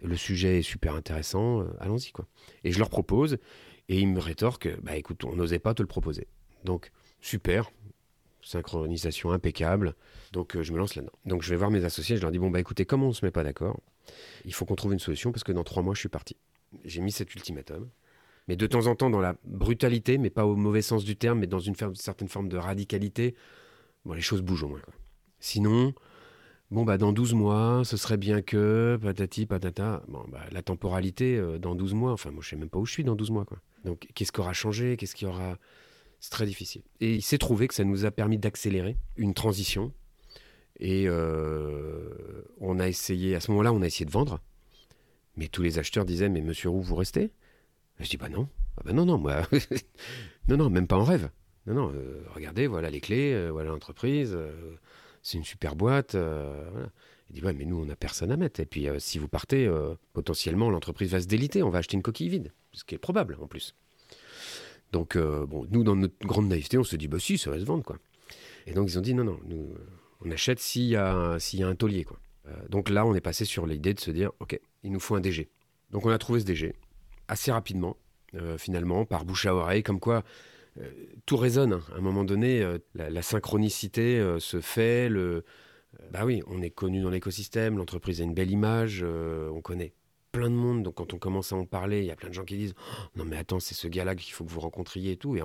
[0.01, 2.25] le sujet est super intéressant, euh, allons-y quoi.
[2.63, 3.37] Et je leur propose,
[3.89, 6.27] et ils me rétorquent, bah écoute, on n'osait pas te le proposer.
[6.63, 7.69] Donc super,
[8.41, 9.95] synchronisation impeccable.
[10.31, 11.13] Donc euh, je me lance là-dedans.
[11.25, 13.25] Donc je vais voir mes associés, je leur dis bon bah écoutez, comme on se
[13.25, 13.81] met pas d'accord,
[14.45, 16.37] il faut qu'on trouve une solution parce que dans trois mois je suis parti.
[16.85, 17.89] J'ai mis cet ultimatum
[18.47, 21.39] mais de temps en temps dans la brutalité, mais pas au mauvais sens du terme,
[21.39, 23.35] mais dans une certaine forme de radicalité,
[24.05, 24.81] bon, les choses bougent au moins.
[25.39, 25.93] Sinon,
[26.71, 31.37] bon, bah, dans 12 mois, ce serait bien que, patati, patata, bon, bah, la temporalité,
[31.37, 33.31] euh, dans 12 mois, enfin, moi, je sais même pas où je suis dans 12
[33.31, 33.45] mois.
[33.45, 33.59] Quoi.
[33.83, 35.57] Donc, qu'est-ce qui aura changé Qu'est-ce qui aura.
[36.19, 36.81] C'est très difficile.
[37.01, 39.91] Et il s'est trouvé que ça nous a permis d'accélérer une transition.
[40.79, 42.09] Et euh,
[42.59, 44.39] on a essayé, à ce moment-là, on a essayé de vendre.
[45.35, 47.31] Mais tous les acheteurs disaient Mais monsieur Roux, vous restez?
[47.99, 49.41] Je dis bah non, ah bah non, non, moi,
[50.47, 51.29] non, non, même pas en rêve.
[51.65, 54.75] Non, non, euh, regardez, voilà les clés, euh, voilà l'entreprise, euh,
[55.23, 56.15] c'est une super boîte.
[57.29, 58.59] Il dit ouais, mais nous on n'a personne à mettre.
[58.59, 59.67] Et puis si vous partez,
[60.13, 63.35] potentiellement l'entreprise va se déliter, on va acheter une coquille vide, ce qui est probable
[63.41, 63.73] en plus.
[64.91, 67.65] Donc bon, nous dans notre grande naïveté, on se dit bah si, ça va se
[67.65, 67.97] vendre quoi.
[68.67, 69.73] Et donc ils ont dit non, non, nous
[70.23, 72.19] on achète s'il y a s'il y a un taulier quoi.
[72.69, 75.21] donc là, on est passé sur l'idée de se dire ok, il nous faut un
[75.21, 75.49] DG.
[75.89, 76.75] Donc on a trouvé ce DG
[77.27, 77.97] assez rapidement,
[78.35, 80.23] euh, finalement, par bouche à oreille, comme quoi
[80.79, 80.89] euh,
[81.25, 81.81] tout résonne.
[81.93, 85.09] À un moment donné, euh, la, synchronicité se fait.
[86.11, 89.93] Bah oui, on est connu dans l'écosystème, l'entreprise a une belle image, on connaît
[90.33, 90.83] plein de monde.
[90.83, 92.73] Donc quand on commence à en parler, il y a plein de gens qui disent
[92.77, 95.37] oh, non mais attends, c'est ce gars-là qu'il faut que vous rencontriez et tout.
[95.37, 95.41] Et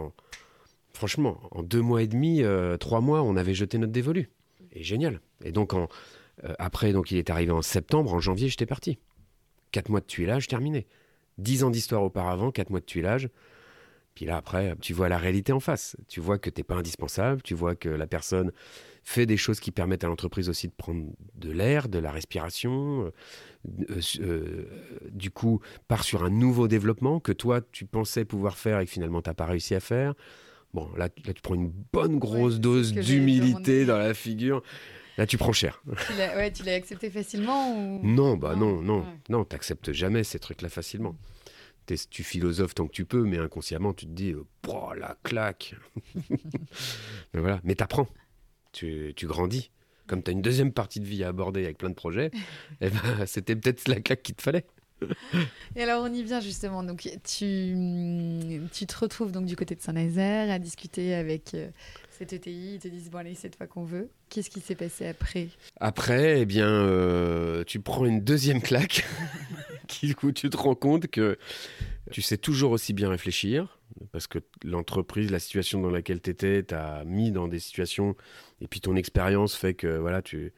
[0.93, 2.43] franchement, en deux mois et demi,
[2.81, 4.31] trois mois, on avait jeté notre dévolu.
[4.73, 5.21] Et génial.
[5.45, 5.73] Et donc
[6.59, 8.99] après, donc il est arrivé en septembre, en janvier, j'étais parti.
[9.71, 10.89] Quatre mois de tuilage terminé.
[11.41, 13.29] Dix ans d'histoire auparavant, quatre mois de tuilage.
[14.15, 15.97] Puis là, après, tu vois la réalité en face.
[16.09, 17.43] Tu vois que tu n'es pas indispensable.
[17.43, 18.53] Tu vois que la personne
[19.03, 23.05] fait des choses qui permettent à l'entreprise aussi de prendre de l'air, de la respiration.
[23.05, 23.11] Euh,
[23.91, 24.65] euh, euh,
[25.11, 28.91] du coup, part sur un nouveau développement que toi, tu pensais pouvoir faire et que
[28.91, 30.15] finalement, tu n'as pas réussi à faire.
[30.75, 34.63] Bon, là, là, tu prends une bonne grosse dose d'humilité dans la figure.
[35.21, 35.83] Là, tu prends cher.
[36.07, 40.71] Tu l'as ouais, accepté facilement Non, bah non, non, non, tu n'acceptes jamais ces trucs-là
[40.71, 41.15] facilement.
[42.09, 45.75] tu philosophes tant que tu peux, mais inconsciemment, tu te dis, oh, la claque.
[47.35, 48.09] mais voilà, mais t'apprends,
[48.73, 49.71] tu, tu grandis.
[50.07, 52.31] Comme tu as une deuxième partie de vie à aborder avec plein de projets,
[52.81, 54.65] eh ben, c'était peut-être la claque qu'il te fallait.
[55.77, 56.83] Et alors on y vient justement.
[56.83, 57.77] Donc tu,
[58.73, 61.69] tu te retrouves donc du côté de Saint-Nazaire à discuter avec euh,
[62.21, 62.75] cette ETI.
[62.75, 64.11] Ils te disent bon allez cette fois qu'on veut.
[64.29, 65.49] Qu'est-ce qui s'est passé après?
[65.81, 69.07] Après, eh bien, euh, tu prends une deuxième claque.
[70.17, 71.39] coup, tu te rends compte que
[72.11, 73.79] tu sais toujours aussi bien réfléchir
[74.13, 78.17] parce que l'entreprise, la situation dans laquelle tu étais, t'a mis dans des situations
[78.61, 80.53] et puis ton expérience fait que voilà, tu,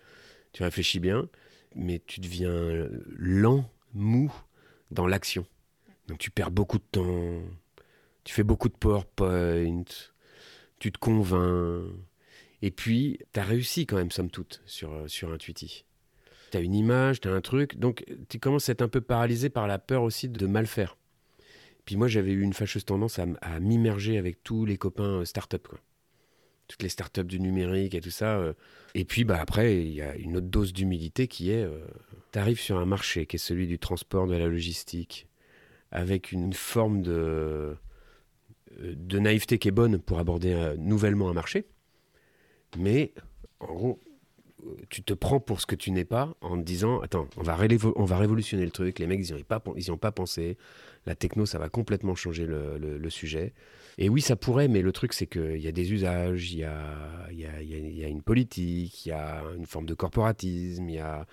[0.52, 1.28] tu réfléchis bien,
[1.74, 4.32] mais tu deviens lent mou
[4.90, 5.46] dans l'action.
[6.08, 7.40] Donc tu perds beaucoup de temps,
[8.24, 9.84] tu fais beaucoup de PowerPoint,
[10.82, 11.86] tu te convaincs.
[12.60, 15.84] Et puis, tu as réussi quand même, somme toute, sur, sur Intuiti.
[16.50, 17.78] Tu as une image, tu as un truc.
[17.78, 20.96] Donc, tu commences à être un peu paralysé par la peur aussi de mal faire.
[21.84, 25.66] Puis moi, j'avais eu une fâcheuse tendance à, m'immerger avec tous les copains euh, start-up.
[25.68, 25.78] Quoi
[26.68, 28.38] toutes les startups du numérique et tout ça.
[28.38, 28.54] Euh.
[28.94, 31.84] Et puis bah, après, il y a une autre dose d'humilité qui est, euh,
[32.32, 35.28] tu arrives sur un marché qui est celui du transport, de la logistique,
[35.90, 37.74] avec une forme de, euh,
[38.80, 41.66] de naïveté qui est bonne pour aborder nouvellement un marché.
[42.76, 43.12] Mais
[43.60, 44.00] en gros,
[44.88, 47.58] tu te prends pour ce que tu n'es pas en te disant attends on va,
[47.96, 50.56] on va révolutionner le truc les mecs ils n'y ont, pas, pas pensé
[51.04, 53.54] la techno ça va complètement changer le, sujet
[53.98, 56.64] et oui, ça pourrait, mais le truc, c'est qu'il y a des usages, il y
[56.64, 60.94] a, y, a, y a, une politique, il y a une forme de corporatisme, il
[60.94, 61.26] y a,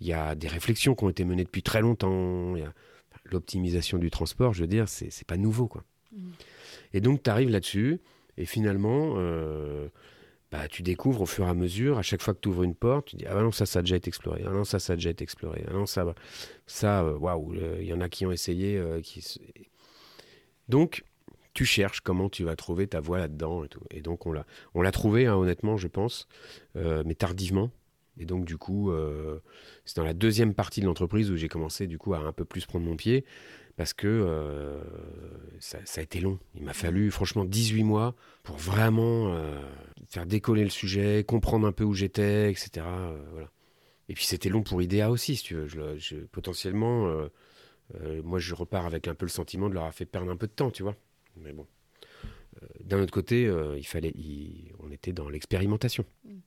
[0.00, 2.54] y a des réflexions qui ont été menées depuis très longtemps.
[3.24, 5.68] L'optimisation du transport, je veux dire, c'est pas nouveau.
[5.68, 5.84] quoi.
[6.12, 6.30] Mmh.
[6.92, 8.00] Et donc, tu arrives là-dessus,
[8.36, 9.88] Et finalement, euh,
[10.50, 12.74] bah, tu découvres au fur et à mesure, à chaque fois que tu ouvres une
[12.74, 14.44] porte, tu dis Ah non, ça, ça a déjà été exploré.
[14.46, 15.64] Ah non, ça, ça a déjà été exploré.
[15.68, 16.14] Ah non, ça,
[16.66, 18.76] ça euh, waouh, il y en a qui ont essayé.
[18.78, 19.22] Euh, qui...
[20.68, 21.04] Donc,
[21.54, 23.64] tu cherches comment tu vas trouver ta voie là-dedans.
[23.64, 26.28] Et, et donc, on l'a, on l'a trouvé, hein, honnêtement, je pense,
[26.74, 27.70] mais tardivement.
[28.20, 28.92] Et donc, du coup,
[29.84, 32.44] c'est dans la deuxième partie de l'entreprise où j'ai commencé, du coup, à un peu
[32.44, 33.24] plus prendre mon pied
[33.78, 34.82] parce que euh,
[35.60, 36.40] ça, a été long.
[36.56, 39.62] Il m'a fallu franchement 18 mois pour vraiment euh,
[40.08, 42.84] faire décoller le sujet, comprendre un peu où j'étais, etc.
[42.84, 43.48] Euh, voilà.
[44.08, 45.96] Et puis c'était long pour IDEA aussi, si tu veux.
[45.96, 47.28] Je, potentiellement,
[48.24, 50.48] moi je repars avec un peu le sentiment de leur avoir fait perdre un peu
[50.48, 50.96] de temps, tu vois.
[51.36, 51.66] Mais bon.
[52.80, 54.12] D'un autre côté, il fallait,
[54.80, 56.04] on était dans l'expérimentation.
[56.24, 56.38] Mm.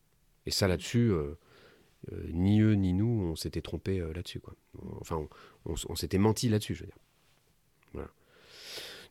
[0.48, 1.14] Et ça là-dessus,
[2.34, 4.42] ni eux ni nous, on s'était trompé là-dessus.
[5.00, 5.26] Enfin,
[5.66, 6.98] on s'était menti là-dessus, je veux dire.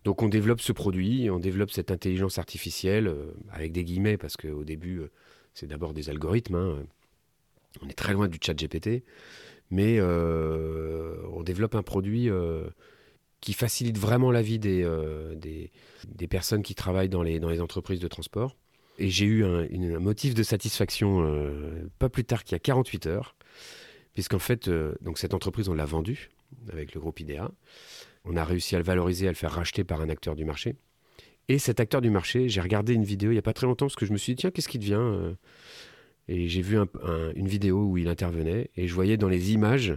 [0.04, 4.36] Donc on développe ce produit, on développe cette intelligence artificielle, euh, avec des guillemets, parce
[4.36, 5.10] qu'au début, euh,
[5.54, 6.54] c'est d'abord des algorithmes.
[6.54, 6.82] Hein.
[7.82, 9.04] On est très loin du chat GPT,
[9.70, 12.28] mais euh, on développe un produit
[13.40, 15.70] qui facilite vraiment la vie des,
[16.28, 18.56] personnes qui travaillent dans les, dans les entreprises de transport.
[18.98, 21.24] Et j'ai eu un, motif de satisfaction
[22.00, 23.36] pas plus tard qu'il y a 48 heures,
[24.14, 24.68] puisqu'en fait,
[25.00, 26.30] donc cette entreprise, on l'a vendue
[26.72, 27.52] avec le groupe IDEA.
[28.24, 30.76] On a réussi à le valoriser, à le faire racheter par un acteur du marché.
[31.48, 33.86] Et cet acteur du marché, j'ai regardé une vidéo il n'y a pas très longtemps
[33.86, 35.34] parce que je me suis dit, tiens, qu'est-ce qui devient euh
[36.28, 36.78] Et j'ai vu
[37.34, 39.94] une vidéo où il intervenait et je voyais dans les images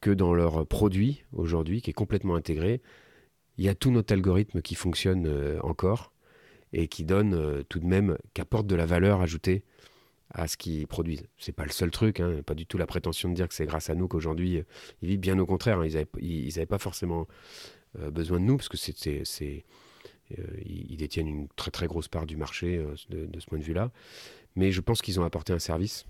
[0.00, 2.80] que dans leur produit aujourd'hui, qui est complètement intégré,
[3.58, 6.12] il y a tout notre algorithme qui fonctionne euh, encore
[6.72, 9.64] et qui donne euh, tout de même, qui apporte de la valeur ajoutée
[10.36, 11.26] à ce qu'ils produisent.
[11.38, 13.64] C'est pas le seul truc, hein, pas du tout la prétention de dire que c'est
[13.64, 14.62] grâce à nous qu'aujourd'hui euh,
[15.00, 15.20] ils vivent.
[15.20, 15.86] Bien au contraire, hein,
[16.20, 17.26] ils n'avaient pas forcément
[17.98, 19.64] euh, besoin de nous parce que c'est,
[20.38, 23.90] euh, ils détiennent une très très grosse part du marché de, ce point de vue-là.
[24.56, 26.04] Mais je pense qu'ils ont apporté un service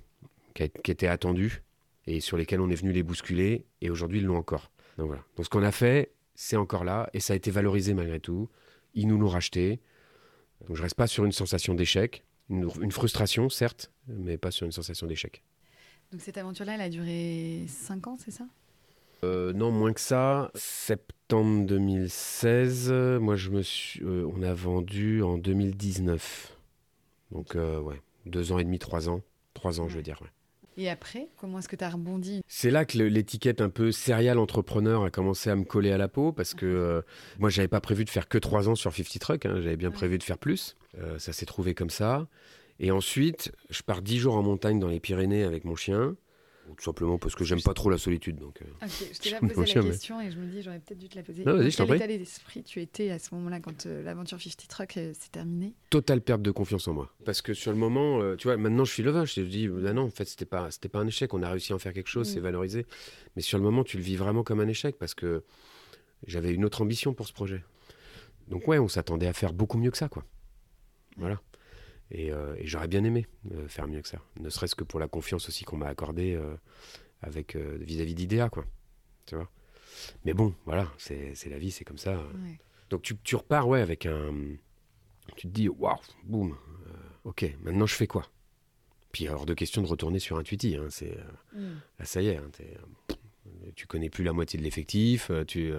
[0.55, 1.63] qui, était attendu
[2.09, 4.73] et sur lesquels on est venu les bousculer et aujourd'hui ils l'ont encore.
[4.99, 8.49] Donc ce qu'on a fait, c'est encore là et ça a été valorisé malgré tout.
[8.95, 9.81] Ils nous l'ont racheté.
[10.67, 14.73] Donc je reste pas sur une sensation d'échec une, frustration, certes, mais pas sur une
[14.73, 15.43] sensation d'échec.
[16.13, 18.45] Donc cette aventure-là, elle a duré 5 ans, c'est ça?
[19.25, 20.51] Euh, non, moins que ça.
[20.55, 26.57] Septembre 2016, moi je me suis, euh, on a vendu en 2019.
[27.33, 29.23] Donc euh, ouais, deux ans et demi, trois ans,
[29.55, 30.21] trois ans je veux dire.
[30.77, 32.43] Et après, comment est-ce que tu as rebondi?
[32.49, 36.09] C'est là que l'étiquette un peu serial entrepreneur a commencé à me coller à la
[36.09, 37.03] peau parce que
[37.39, 39.91] moi j'avais pas prévu de faire que trois ans sur 50 Truck, hein, j'avais bien
[39.91, 40.77] prévu de faire plus.
[40.99, 42.27] Euh, ça s'est trouvé comme ça.
[42.79, 46.17] Et ensuite, je pars dix jours en montagne dans les Pyrénées avec mon chien.
[46.77, 48.37] Tout simplement parce que j'aime pas trop la solitude.
[48.37, 51.17] Donc, euh, je t'ai posé la question et je me dis j'aurais peut-être dû te
[51.17, 51.45] la poser.
[51.45, 51.99] Non, vas-y, je t'en prie.
[51.99, 55.75] Quel état d'esprit tu étais à ce moment-là quand euh, l'aventure 50 Truck s'est terminée?
[55.91, 57.13] Totale perte de confiance en moi.
[57.25, 59.25] Parce que sur le moment, tu vois, maintenant je suis le vin.
[59.25, 61.33] Je te dis, bah non, en fait, c'était pas, c'était pas un échec.
[61.35, 62.45] On a réussi à en faire quelque chose, c'est mm.
[62.45, 62.87] valorisé.
[63.37, 65.45] Mais sur le moment, tu le vis vraiment comme un échec parce que
[66.27, 67.63] j'avais une autre ambition pour ce projet.
[68.49, 70.25] Donc ouais, on s'attendait à faire beaucoup mieux que ça, quoi.
[71.17, 71.41] Voilà.
[72.15, 74.19] Euh, et, j'aurais bien aimé euh, faire mieux que ça.
[74.41, 76.57] Ne serait-ce que pour la confiance aussi qu'on m'a accordée euh,
[77.23, 78.65] avec vis-à-vis d'IDEA, quoi.
[79.27, 79.51] Tu vois?
[80.25, 82.23] Mais bon, voilà, c'est la vie, c'est comme ça.
[82.91, 84.33] Donc tu, tu, repars, ouais, avec un.
[85.37, 86.57] Tu te dis, waouh, boum,
[87.25, 88.29] ok, maintenant je fais quoi?
[89.11, 90.77] Puis hors de question de retourner sur Intuiti.
[90.77, 91.19] Hein, c'est
[91.55, 91.75] mm.
[91.99, 92.51] Là, ça y est, hein,
[93.75, 95.73] tu connais plus la moitié de l'effectif, tu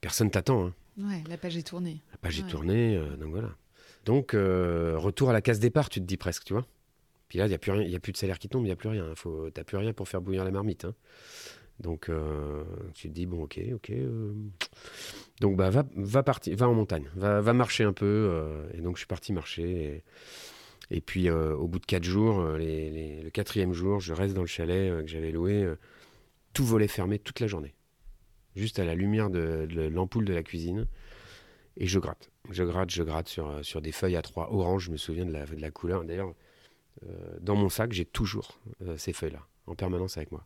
[0.00, 0.66] personne t'attend.
[0.66, 0.74] Hein.
[0.98, 2.02] Ouais, la page est tournée.
[2.12, 3.56] La page est tournée, donc voilà.
[4.04, 6.66] Donc, euh, retour à la case départ, tu te dis presque, tu vois.
[7.28, 8.76] Puis là, il n'y a, plus a plus de salaire qui tombe, il n'y a
[8.76, 9.12] plus rien.
[9.20, 10.86] Tu n'as plus rien pour faire bouillir la marmite.
[10.86, 10.94] Hein.
[11.80, 13.90] Donc, euh, tu te dis, bon, ok, ok.
[13.90, 14.32] Euh.
[15.40, 18.66] Donc, bah, va, partir, va en montagne, va, va marcher un peu.
[18.72, 20.02] et donc, je suis parti marcher.
[20.90, 25.04] Et, puis, au bout de quatre jours, le quatrième jour, je reste dans le chalet
[25.04, 25.70] que j'avais loué,
[26.54, 27.74] tout volet fermé toute la journée.
[28.56, 30.86] Juste à la lumière de l'ampoule de la cuisine.
[31.78, 32.30] Et je gratte.
[32.50, 35.24] Je gratte, je gratte sur, euh, sur des feuilles à trois orange, je me souviens
[35.24, 36.04] de la, de la couleur.
[36.04, 36.34] D'ailleurs,
[37.06, 40.44] euh, dans mon sac, j'ai toujours euh, ces feuilles-là, en permanence avec moi.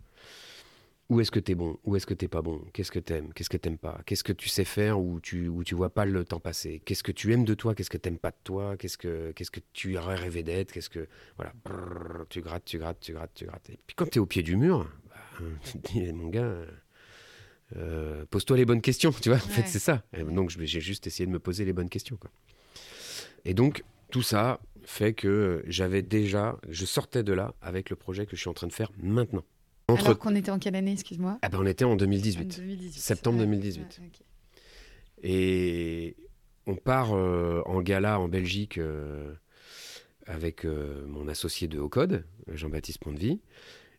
[1.08, 1.78] Où est-ce que tu es bon?
[1.84, 2.64] Où est-ce que tu pas bon?
[2.72, 4.00] Qu'est-ce que tu aimes Qu'est-ce que tu pas?
[4.06, 6.80] Qu'est-ce que tu sais faire où tu où tu vois pas le temps passer?
[6.84, 7.74] Qu'est-ce que tu aimes de toi?
[7.74, 8.76] Qu'est-ce que tu pas de toi?
[8.78, 10.72] Qu'est-ce que qu'est-ce que tu aurais rêvé d'être?
[10.72, 11.52] Qu'est-ce que voilà,
[12.30, 13.68] tu grattes, tu grattes, tu grattes, tu grattes.
[13.70, 15.16] Et puis quand tu es au pied du mur, bah,
[15.64, 16.64] tu te dis mon gars,
[17.76, 19.38] euh, pose-toi les bonnes questions, tu vois.
[19.38, 20.02] En fait, c'est ça.
[20.30, 22.16] donc, j'ai juste essayé de me poser les bonnes questions.
[22.16, 22.30] Quoi.
[23.44, 28.26] Et donc, tout ça fait que j'avais déjà, je sortais de là avec le projet
[28.26, 29.44] que je suis en train de faire maintenant.
[29.88, 30.06] Entre...
[30.06, 31.38] Alors qu'on était en quelle année, excuse-moi?
[31.42, 34.02] Ah ben, On était en 2018, septembre 2018.
[35.24, 36.16] Et
[36.66, 38.80] on part en gala en Belgique
[40.26, 43.40] avec mon associé de haut code, Jean-Baptiste Pontevie.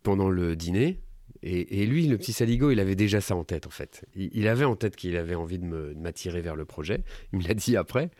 [0.04, 1.00] Pendant le dîner,
[1.46, 4.06] et, lui, le petit Saligo, il avait déjà ça en tête, en fait.
[4.16, 7.04] Il, avait en tête qu'il avait envie de m'attirer vers le projet.
[7.34, 8.12] Il me l'a dit après.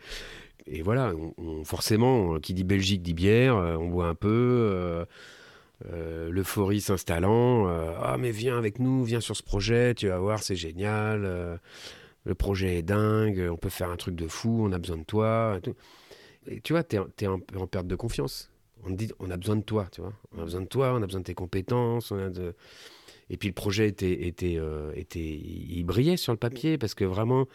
[0.66, 1.14] Et voilà,
[1.64, 4.28] forcément, qui dit Belgique dit bière, euh, on boit un peu.
[4.28, 5.04] Euh,
[5.92, 7.66] euh, l'euphorie s'installant.
[7.66, 11.22] ah, mais viens avec nous, viens sur ce projet, tu vas voir, c'est génial.
[12.24, 15.04] le projet est dingue, on peut faire un truc de fou, on a besoin de
[15.04, 15.58] toi.
[16.46, 18.50] Et, tu vois, tu es, en, en perte de confiance.
[18.84, 20.12] On te dit, on a besoin de toi, tu vois.
[20.36, 22.54] On a besoin de toi, on a besoin de tes compétences, on a de...
[23.30, 27.04] Et puis le projet était, était, euh, était, il brillait sur le papier parce que
[27.04, 27.46] vraiment,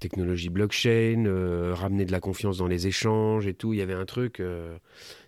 [0.00, 3.94] technologie blockchain, euh, ramener de la confiance dans les échanges et tout, il y avait
[3.94, 4.40] un truc.
[4.40, 4.78] Euh.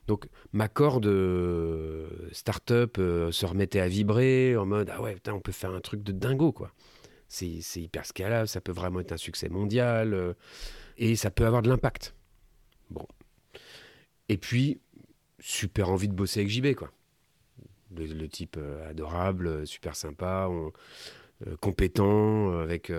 [0.07, 1.11] donc ma corde
[2.33, 6.03] start-up se remettait à vibrer en mode ah ouais, putain, on peut faire un truc
[6.03, 6.73] de dingo quoi.
[7.29, 10.35] C'est hyper scalable, ça peut vraiment être un succès mondial
[10.99, 12.17] et ça peut avoir de l'impact.
[12.91, 13.07] Bon.
[14.29, 14.81] Et puis,
[15.39, 16.91] super envie de bosser avec JB quoi
[17.97, 20.49] le, type euh, adorable, euh, super sympa,
[21.47, 22.93] euh, compétent, avec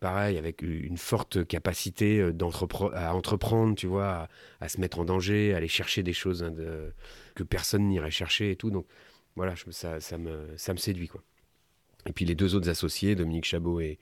[0.00, 2.28] pareil, avec une forte capacité
[2.92, 4.28] à entreprendre, tu vois,
[4.60, 6.52] à, se mettre en danger, à aller chercher des choses hein,
[7.36, 8.70] que personne n'irait chercher et tout.
[8.70, 8.84] Donc
[9.36, 11.22] voilà, ça, ça, me, ça me séduit quoi.
[12.06, 14.00] Et puis les deux autres associés, Dominique Chabot et,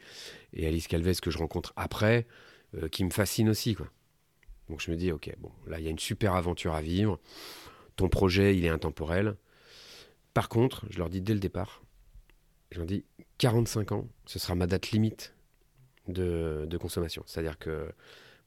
[0.56, 2.26] Alice Calves, que je rencontre après,
[2.92, 3.74] qui me fascinent aussi.
[3.74, 3.88] Quoi.
[4.70, 7.20] Donc je me dis, ok, bon, là, il y a une super aventure à vivre.
[7.96, 9.36] Ton projet, il est intemporel.
[10.34, 11.82] Par contre, je leur dis dès le départ,
[12.70, 13.04] je leur dis
[13.38, 15.34] 45 ans, ce sera ma date limite
[16.08, 17.22] de, consommation.
[17.26, 17.92] C'est-à-dire que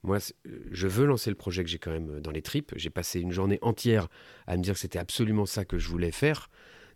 [0.03, 2.73] moi, je veux lancer le projet que j'ai quand même dans les tripes.
[2.75, 4.07] J'ai passé une journée entière
[4.47, 6.49] à me dire que c'était absolument ça que je voulais faire.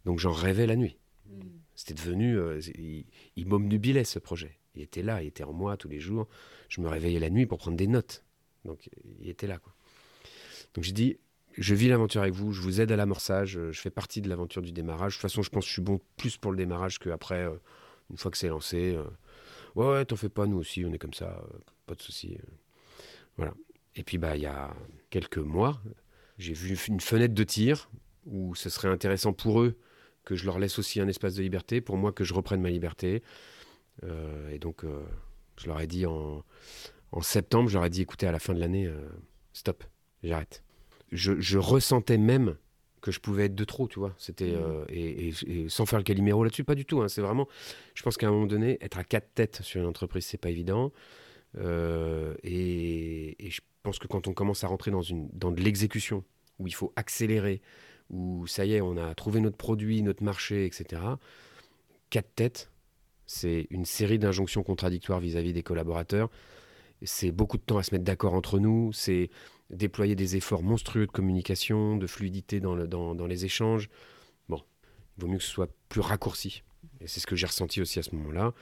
[0.05, 0.97] Donc j'en rêvais la nuit.
[1.27, 1.41] Mm.
[1.75, 2.37] C'était devenu...
[2.37, 4.59] Euh, il, il m'omnubilait ce projet.
[4.75, 6.27] Il était là, il était en moi tous les jours.
[6.67, 8.23] Je me réveillais la nuit pour prendre des notes.
[8.65, 9.57] Donc il était là.
[9.57, 9.73] Quoi.
[10.73, 11.17] Donc j'ai dit,
[11.59, 14.29] je vis l'aventure avec vous, je vous aide à l'amorçage, euh, je fais partie de
[14.29, 15.13] l'aventure du démarrage.
[15.13, 17.55] De toute façon, je pense que je suis bon plus pour le démarrage qu'après, euh,
[18.09, 18.95] une fois que c'est lancé.
[18.95, 19.03] Euh.
[19.75, 21.43] ouais, ouais, t'en fais pas, nous aussi, on est comme ça,
[21.85, 22.37] pas de souci.
[23.35, 23.53] voilà.
[23.95, 24.73] Et puis, bah, il y a
[25.09, 25.81] quelques mois,
[26.37, 27.89] j'ai vu une fenêtre de tir
[28.25, 29.77] où ce serait intéressant pour eux
[30.23, 32.69] que je leur laisse aussi un espace de liberté, pour moi que je reprenne ma
[32.69, 33.21] liberté.
[34.03, 34.85] et donc,
[35.57, 36.45] je leur ai dit en,
[37.11, 38.89] en, septembre, je leur ai dit, écoutez, à la fin de l'année,
[39.51, 39.83] stop,
[40.23, 40.63] j'arrête
[41.11, 42.55] je, ressentais même
[43.01, 44.13] que je pouvais être de trop, tu vois.
[44.17, 44.57] C'était mmh.
[44.57, 47.01] euh, et, sans faire le caliméro là-dessus, pas du tout.
[47.01, 47.07] Hein.
[47.07, 47.47] C'est vraiment,
[47.93, 50.49] je pense qu'à un moment donné, être à quatre têtes sur une entreprise, c'est pas
[50.49, 50.91] évident.
[51.57, 56.23] Euh, et, je pense que quand on commence à rentrer dans une dans de l'exécution,
[56.59, 57.61] où il faut accélérer,
[58.09, 61.01] où ça y est, on a trouvé notre produit, notre marché, etc.
[62.09, 62.71] Quatre têtes,
[63.25, 66.29] c'est une série d'injonctions contradictoires vis-à-vis -vis des collaborateurs.
[67.03, 68.91] C'est beaucoup de temps à se mettre d'accord entre nous.
[68.91, 69.29] C'est
[69.69, 73.89] déployer des efforts monstrueux de communication, de fluidité dans, le, dans, dans, les échanges.
[74.47, 74.61] Bon,
[75.17, 76.63] il vaut mieux que ce soit plus raccourci.
[77.01, 78.53] Et c'est ce que j'ai ressenti aussi à ce moment-là.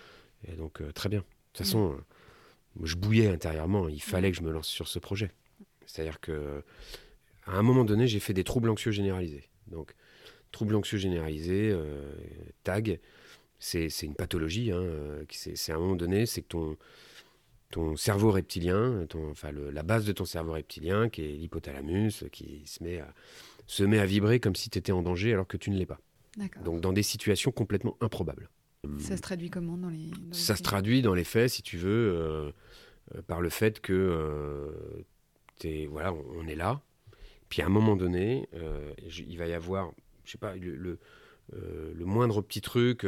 [0.48, 1.20] Et donc, euh, très bien.
[1.20, 3.88] De toute façon, euh, je bouillais intérieurement.
[3.88, 5.32] Il fallait que je me lance sur ce projet.
[5.86, 6.64] C'est-à-dire que
[7.46, 9.50] à un moment donné, j'ai fait des troubles anxieux généralisés.
[9.68, 9.96] Donc,
[10.52, 12.12] troubles anxieux généralisés, euh,
[12.64, 13.00] TAG,
[13.60, 14.72] c'est une pathologie.
[14.72, 14.84] Hein,
[15.32, 16.78] c'est à un moment donné, c'est que ton,
[17.70, 22.64] ton cerveau reptilien, ton, enfin la base de ton cerveau reptilien, qui est l'hypothalamus, qui
[22.66, 23.14] se met, à,
[23.66, 25.86] se met à vibrer comme si tu étais en danger alors que tu ne l'es
[25.86, 26.00] pas.
[26.64, 28.50] Donc dans des situations complètement improbables.
[29.00, 30.12] Ça se traduit comment dans les...
[30.32, 32.52] ça se traduit dans les faits, si tu veux, euh,
[33.16, 35.04] euh, par le fait que euh,
[35.64, 36.82] es, voilà, on, est là.
[37.50, 38.48] Puis à un moment donné,
[39.08, 39.92] il va y avoir,
[40.24, 41.00] je sais pas, le,
[41.52, 43.06] le moindre petit truc,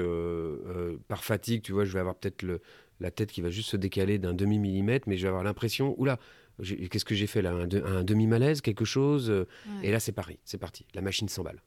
[1.07, 2.61] par fatigue, tu vois, je vais avoir peut-être le,
[2.99, 6.19] la tête qui va juste se décaler d'un demi-millimètre, mais je vais avoir l'impression, oula,
[6.63, 9.47] qu'est-ce que j'ai fait là Un, demi-malaise, quelque chose euh,
[9.83, 10.85] Et là, c'est pareil, c'est parti.
[10.93, 11.61] La machine s'emballe.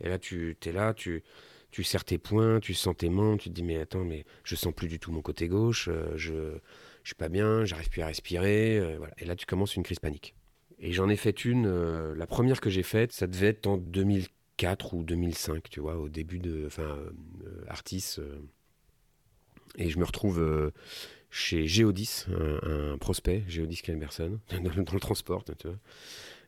[0.00, 1.22] Et là, tu es là, tu,
[1.70, 4.56] tu serres tes poings, tu sens tes mains, tu te dis, mais attends, mais je
[4.56, 6.58] sens plus du tout mon côté gauche, euh, je,
[7.02, 8.78] je suis pas bien, j'arrive plus à respirer.
[8.78, 9.14] Euh, voilà.
[9.18, 10.34] Et là, tu commences une crise panique.
[10.78, 14.94] Et j'en ai fait une, la première que j'ai faite, ça devait être en 2004
[14.94, 16.64] ou 2005, tu vois, au début de.
[16.66, 16.98] Enfin,
[17.68, 18.16] Artis
[19.78, 20.70] et je me retrouve euh,
[21.30, 22.26] chez Geodis,
[22.62, 25.44] un, prospect, Geodis Kelmerson, dans, le transport.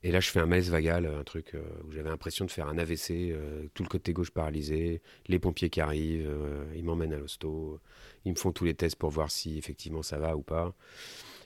[0.02, 2.68] Et là, je fais un malaise vagal, un truc euh, où j'avais l'impression de faire
[2.68, 6.30] un AVC, euh, tout le côté gauche paralysé, les pompiers qui arrivent,
[6.74, 7.80] ils m'emmènent à l'hosto,
[8.24, 10.74] ils me font tous les tests pour voir si effectivement ça va ou pas.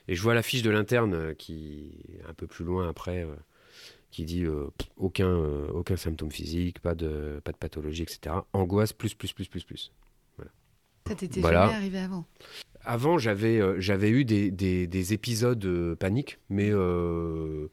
[0.07, 3.27] Et je vois la fiche de l'interne qui, un peu plus loin après,
[4.11, 4.45] qui dit
[4.97, 8.37] aucun, aucun symptôme physique, pas de, pas de pathologie, etc.
[8.53, 9.91] Angoisse plus, plus, plus, plus, plus.
[11.09, 12.25] Ça t'était jamais arrivé avant
[12.85, 17.67] Avant, j'avais euh, j'avais eu des, des, des épisodes euh, paniques, mais euh,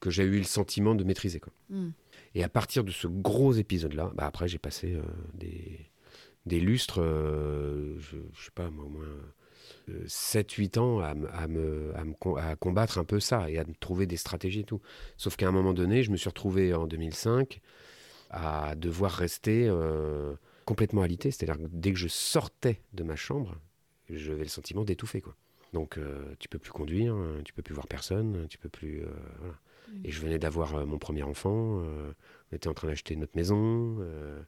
[0.00, 1.40] que j'ai eu le sentiment de maîtriser.
[1.40, 1.52] Quoi.
[1.70, 1.90] Mm.
[2.34, 4.96] Et à partir de ce gros épisode-là, bah après, j'ai passé
[5.34, 5.80] des,
[6.46, 7.98] des lustres, je,
[8.32, 9.06] je sais pas, moi, au moins
[10.06, 13.58] 7-8 ans à, me- à me, à, me com- à combattre un peu ça et
[13.58, 14.80] à me trouver des stratégies et tout.
[15.16, 17.60] Sauf qu'à un moment donné, je me suis retrouvé en 2005
[18.30, 20.34] à devoir rester euh,
[20.68, 21.30] complètement alité.
[21.30, 23.56] C'est-à-dire que dès que je sortais de ma chambre,
[24.10, 25.22] j'avais le sentiment d'étouffer.
[25.22, 25.34] Quoi.
[25.72, 29.02] Donc euh, tu peux plus conduire, hein, tu peux plus voir personne, tu peux plus...
[29.02, 29.08] euh,
[29.38, 29.54] voilà.
[29.88, 30.04] Mm.
[30.04, 32.12] Et je venais d'avoir euh, mon premier enfant, euh,
[32.52, 33.96] on était en train d'acheter notre maison.
[34.00, 34.42] euh,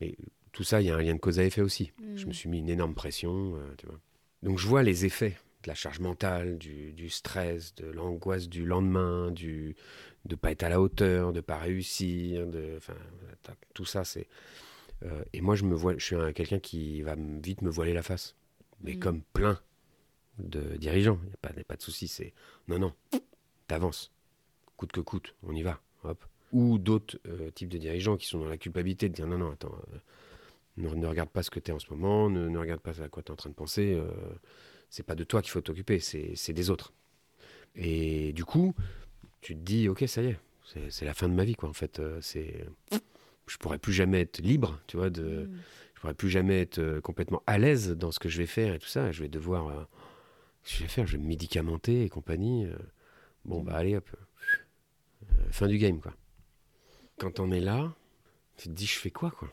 [0.00, 0.16] mais
[0.52, 1.92] tout ça, il y a un lien de cause à effet aussi.
[2.14, 4.00] Je me suis mis une énorme pression, euh, tu vois.
[4.44, 8.64] Donc je vois les effets de la charge mentale, du, du stress, de l'angoisse du
[8.64, 9.74] lendemain, du
[10.26, 12.78] de pas être à la hauteur, de pas réussir, de,
[13.74, 14.28] tout ça c'est.
[15.04, 17.92] Euh, et moi je me vois, je suis un- quelqu'un qui va vite me voiler
[17.92, 18.34] la face,
[18.82, 18.98] mais Mm.
[19.00, 19.60] comme plein
[20.38, 22.32] de dirigeants, il n'y a pas, y a pas de souci, c'est
[22.68, 22.92] non non,
[23.66, 24.12] t'avances,
[24.76, 26.24] coûte que coûte, on y va, hop.
[26.52, 29.52] Ou d'autres euh, types de dirigeants qui sont dans la culpabilité de dire non non
[29.52, 29.74] attends.
[29.94, 29.98] euh,
[30.76, 33.02] ne, ne regarde pas ce que tu es en ce moment, ne, ne regarde pas
[33.02, 34.00] à quoi tu es en train de penser.
[34.88, 36.92] c'est pas de toi qu'il faut t'occuper, c'est des autres.
[37.76, 38.74] Et du coup,
[39.40, 40.38] tu te dis, ok, ça y est,
[40.90, 41.68] c'est la fin de ma vie, quoi.
[41.68, 42.66] En fait, c'est,
[43.50, 45.10] je pourrais plus jamais être libre, tu vois.
[45.10, 45.58] De, Mm.
[45.94, 48.74] je pourrais plus jamais être euh, complètement à l'aise dans ce que je vais faire
[48.74, 49.12] et tout ça.
[49.12, 49.84] Je vais devoir, euh,
[50.64, 52.64] je vais faire Je vais me médicamenter et compagnie.
[52.66, 52.76] euh.
[53.44, 54.08] bon, bah allez, hop,
[55.32, 56.14] Euh, fin du game, quoi.
[57.18, 57.94] Quand on est là,
[58.56, 59.52] tu te dis, je fais quoi, quoi?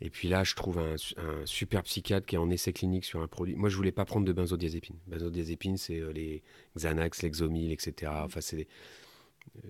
[0.00, 3.20] Et puis là, je trouve un, un super psychiatre qui est en essai clinique sur
[3.20, 3.56] un produit.
[3.56, 4.96] Moi, je voulais pas prendre de benzodiazépine.
[5.08, 6.44] Benzodiazépine, c'est euh, les
[6.76, 8.12] Xanax, l'Exomil, etc.
[8.24, 8.68] Enfin, c'est des,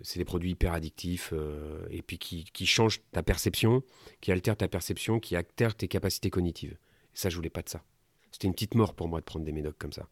[0.02, 3.82] c'est des produits hyper addictifs euh, et puis qui, qui changent ta perception,
[4.20, 6.72] qui altèrent ta perception, qui altèrent tes capacités cognitives.
[6.72, 7.82] Et ça, je voulais pas de ça.
[8.30, 10.08] C'était une petite mort pour moi de prendre des médocs comme ça.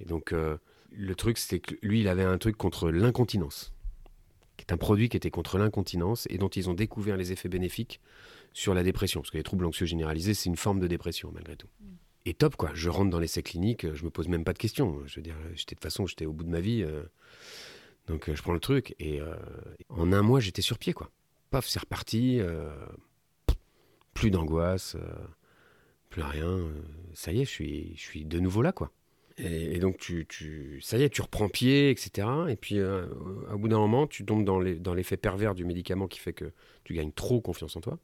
[0.00, 0.58] Et donc, euh,
[0.90, 3.72] le truc, c'était que lui, il avait un truc contre l'incontinence,
[4.56, 7.48] qui est un produit qui était contre l'incontinence et dont ils ont découvert les effets
[7.48, 8.00] bénéfiques
[8.52, 9.20] sur la dépression.
[9.20, 11.68] Parce que les troubles anxieux généralisés, c'est une forme de dépression, malgré tout.
[12.24, 12.70] Et top, quoi.
[12.74, 15.00] Je rentre dans l'essai clinique, je me pose même pas de questions.
[15.06, 16.82] Je veux dire, j'étais de toute façon, j'étais au bout de ma vie.
[16.82, 17.04] euh,
[18.08, 18.94] donc, euh, je prends le truc.
[18.98, 19.34] Et euh,
[19.88, 21.10] en un mois, j'étais sur pied, quoi.
[21.50, 22.40] Paf, c'est reparti.
[22.40, 22.70] euh,
[24.14, 24.96] plus d'angoisse,
[26.10, 26.60] plus rien.
[27.14, 28.90] ça y est, je suis, je suis de nouveau là, quoi.
[29.38, 32.26] Et, donc, tu, tu, ça y est, tu reprends pied, etc.
[32.48, 33.06] Et puis, euh,
[33.52, 34.58] au bout d'un moment, tu tombes dans
[34.94, 36.52] l'effet pervers du médicament qui fait que
[36.82, 37.98] tu gagnes trop confiance en toi.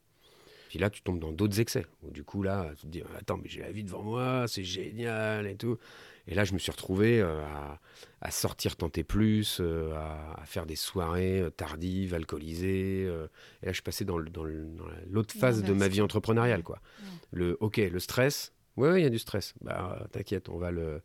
[0.69, 1.87] Puis là, tu tombes dans d'autres excès.
[2.11, 5.47] Du coup, là, tu te dis, attends, mais j'ai la vie devant moi, c'est génial
[5.47, 5.79] et tout.
[6.27, 7.81] Et là, je me suis retrouvé euh, à,
[8.21, 13.03] à sortir tenter plus, euh, à, à faire des soirées euh, tardives, alcoolisées.
[13.03, 16.81] et là, je suis passé dans dans l'autre phase de ma vie entrepreneuriale, quoi.
[17.01, 17.09] Ouais.
[17.33, 18.53] Le, ok, le stress.
[18.77, 19.55] Ouais, ouais, il y a du stress.
[19.61, 21.03] Bah, t'inquiète, on va le,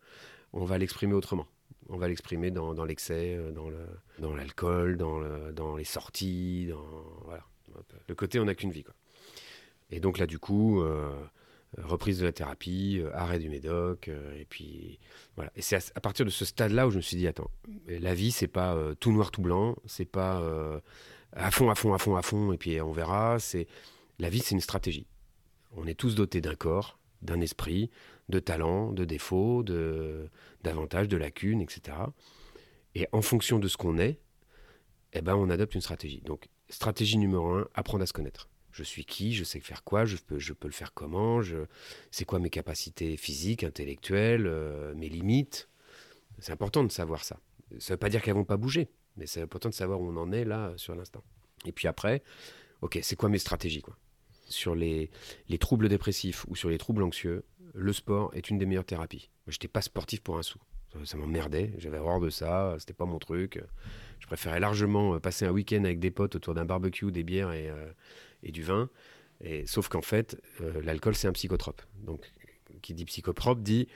[0.53, 1.47] on va l'exprimer autrement.
[1.89, 6.85] On va l'exprimer dans, dans l'excès, dans le, l'alcool, dans, le, dans les sorties, dans
[7.25, 7.43] voilà.
[8.07, 8.93] Le côté, on n'a qu'une vie, quoi.
[9.91, 11.11] Et donc là, du coup, euh,
[11.77, 14.99] reprise de la thérapie, euh, arrêt du médoc, euh, et puis
[15.35, 15.51] voilà.
[15.55, 17.49] Et c'est à, partir de ce stade-là où je me suis dit, attends,
[17.87, 20.79] la vie, c'est pas euh, tout noir, tout blanc, c'est pas euh,
[21.33, 23.39] à fond, à fond, à fond, à fond, et puis on verra.
[23.39, 23.67] C'est
[24.17, 25.07] la vie, c'est une stratégie.
[25.75, 27.89] On est tous dotés d'un corps, d'un esprit,
[28.29, 30.29] de talents, de défauts, de
[30.63, 31.97] d'avantages, de lacunes, etc.
[32.95, 34.19] Et en fonction de ce qu'on est,
[35.13, 36.21] eh ben, on adopte une stratégie.
[36.21, 38.49] Donc, stratégie numéro un, apprendre à se connaître.
[38.79, 41.41] Je suis qui Je sais faire quoi je peux, le faire comment
[42.11, 45.67] C'est quoi mes capacités physiques, intellectuelles, euh, mes limites
[46.39, 47.41] C'est important de savoir ça.
[47.79, 50.07] Ça ne veut pas dire qu'elles vont pas bouger, mais c'est important de savoir où
[50.09, 51.21] on en est là sur l'instant.
[51.65, 52.23] Et puis après,
[52.81, 53.97] ok, c'est quoi mes stratégies quoi?
[54.47, 55.11] Sur les,
[55.49, 59.29] les troubles dépressifs ou sur les troubles anxieux, le sport est une des meilleures thérapies.
[59.47, 60.57] Je n'étais pas sportif pour un sou.
[60.93, 63.61] Ça, ça m'emmerdait, j'avais horreur de ça, c'était pas mon truc.
[64.19, 67.51] Je préférais largement euh, passer un week-end avec des potes autour d'un barbecue, des bières
[67.51, 67.91] et, euh,
[68.43, 68.89] et du vin.
[69.41, 71.81] Et, sauf qu'en fait, euh, l'alcool, c'est un psychotrope.
[72.03, 72.31] Donc,
[72.81, 73.87] qui dit psychotrope dit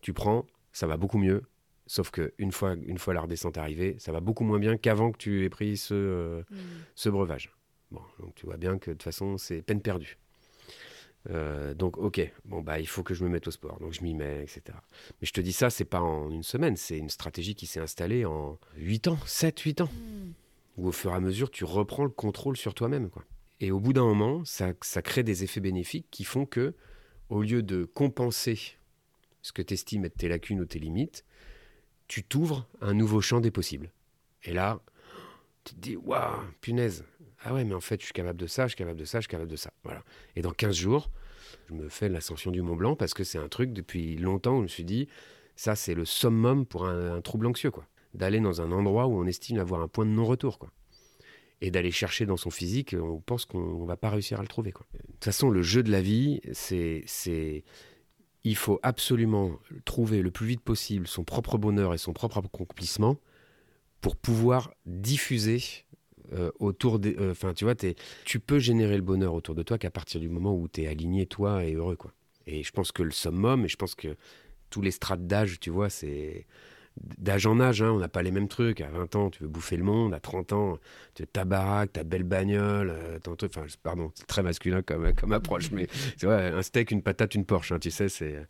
[0.00, 1.42] tu prends, ça va beaucoup mieux.
[1.86, 5.16] Sauf qu'une fois, une fois la redescente arrivée, ça va beaucoup moins bien qu'avant que
[5.18, 6.56] tu aies pris ce, euh, Mm.
[6.94, 7.50] ce breuvage.
[7.90, 10.18] Bon, donc tu vois bien que de toute façon, c'est peine perdue.
[11.30, 13.78] Euh, donc, ok, bon, bah, il faut que je me mette au sport.
[13.80, 14.62] Donc, je m'y mets, etc.
[15.20, 17.80] Mais je te dis ça, c'est pas en une semaine, c'est une stratégie qui s'est
[17.80, 20.30] installée en 8 ans, 7, 8 ans Mm.
[20.78, 23.10] où au fur et à mesure, tu reprends le contrôle sur toi-même.
[23.10, 23.24] quoi.
[23.60, 26.74] Et au bout d'un moment, ça, crée des effets bénéfiques qui font que,
[27.28, 28.76] au lieu de compenser
[29.42, 31.24] ce que tu estimes être tes lacunes ou tes limites,
[32.06, 33.90] tu t'ouvres un nouveau champ des possibles.
[34.44, 34.80] Et là,
[35.64, 37.04] tu te dis, waouh, punaise,
[37.44, 39.18] ah ouais, mais en fait, je suis capable de ça, je suis capable de ça,
[39.18, 39.70] je suis capable de ça.
[39.84, 40.02] Voilà.
[40.34, 41.10] Et dans 15 jours,
[41.68, 44.58] Je me fais l'ascension du Mont Blanc parce que c'est un truc depuis longtemps où
[44.58, 45.08] je me suis dit,
[45.54, 47.86] ça c'est le summum pour un, trouble anxieux, quoi.
[48.14, 50.70] D'aller dans un endroit où on estime avoir un point de non-retour, quoi.
[51.60, 54.70] Et d'aller chercher dans son physique, on pense qu'on va pas réussir à le trouver,
[54.70, 54.86] quoi.
[54.94, 57.64] De toute façon, le jeu de la vie, c'est, c'est,
[58.44, 63.18] il faut absolument trouver le plus vite possible son propre bonheur et son propre accomplissement
[64.00, 65.60] pour pouvoir diffuser
[66.32, 67.16] euh, autour des.
[67.16, 67.74] Euh, enfin, tu vois,
[68.24, 70.86] tu peux générer le bonheur autour de toi qu'à partir du moment où tu es
[70.86, 72.12] aligné, toi, et heureux, quoi.
[72.46, 74.16] Et je pense que le summum, et je pense que
[74.70, 76.46] tous les strates d'âge, tu vois, c'est.
[77.18, 78.80] D'âge en âge, hein, on n'a pas les mêmes trucs.
[78.80, 80.14] À 20 ans, tu veux bouffer le monde.
[80.14, 80.78] À 30 ans,
[81.14, 83.18] tu ta baraque, ta belle bagnole, euh.
[83.26, 87.34] Enfin, pardon, c'est très masculin comme, comme approche, mais c'est vrai, un steak, une patate,
[87.34, 88.08] une Porsche, hein, tu sais.
[88.08, 88.46] c'est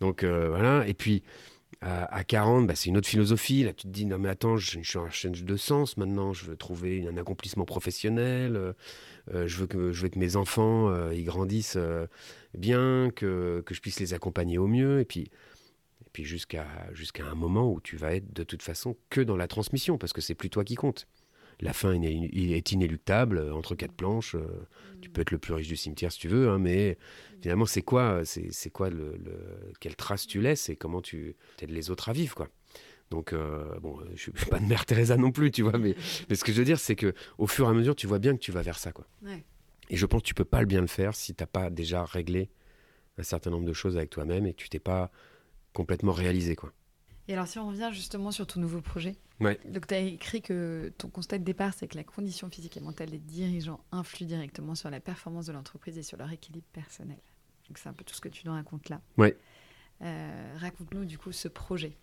[0.00, 0.86] Donc voilà.
[0.86, 1.22] Et puis,
[1.82, 3.64] à, 40, bah, c'est une autre philosophie.
[3.64, 6.44] Là, tu te dis, non mais attends, je, suis en recherche de sens maintenant, je
[6.44, 8.72] veux trouver un accomplissement professionnel, euh,
[9.34, 11.78] euh, je, veux que, mes enfants euh, ils grandissent
[12.56, 15.00] bien, que, que, je puisse les accompagner au mieux.
[15.00, 15.30] Et puis,
[16.12, 19.48] puis jusqu'à jusqu'à un moment où tu vas être de toute façon que dans la
[19.48, 21.06] transmission, parce que c'est plus toi qui compte
[21.62, 24.34] la fin est inéluctable euh, entre quatre planches.
[24.34, 24.66] Euh,
[25.00, 26.98] tu peux être le plus riche du cimetière si tu veux, hein, mais
[27.40, 29.14] finalement, c'est quoi, c'est quoi le,
[29.80, 32.48] quelle trace tu laisses et comment tu aides les autres à vivre, quoi.
[33.10, 35.94] Donc, euh, bon, je suis pas de Mère Teresa non plus, tu vois, mais,
[36.28, 38.18] mais ce que je veux dire, c'est que au fur et à mesure, tu vois
[38.18, 39.06] bien que tu vas vers ça, quoi.
[39.90, 41.70] Et je pense que tu peux pas le bien le faire si tu n'as pas
[41.70, 42.50] déjà réglé
[43.18, 45.10] un certain nombre de choses avec toi-même et que tu t'es pas
[45.72, 46.72] complètement réalisé, quoi.
[47.28, 49.58] Et alors, si on revient justement sur ton nouveau projet, ouais.
[49.64, 52.80] donc tu as écrit que ton constat de départ, c'est que la condition physique et
[52.80, 57.18] mentale des dirigeants influe directement sur la performance de l'entreprise et sur leur équilibre personnel.
[57.68, 59.00] Donc, c'est un peu tout ce que tu nous racontes là.
[59.16, 59.36] Ouais.
[60.02, 61.96] Euh, raconte-nous du coup ce projet.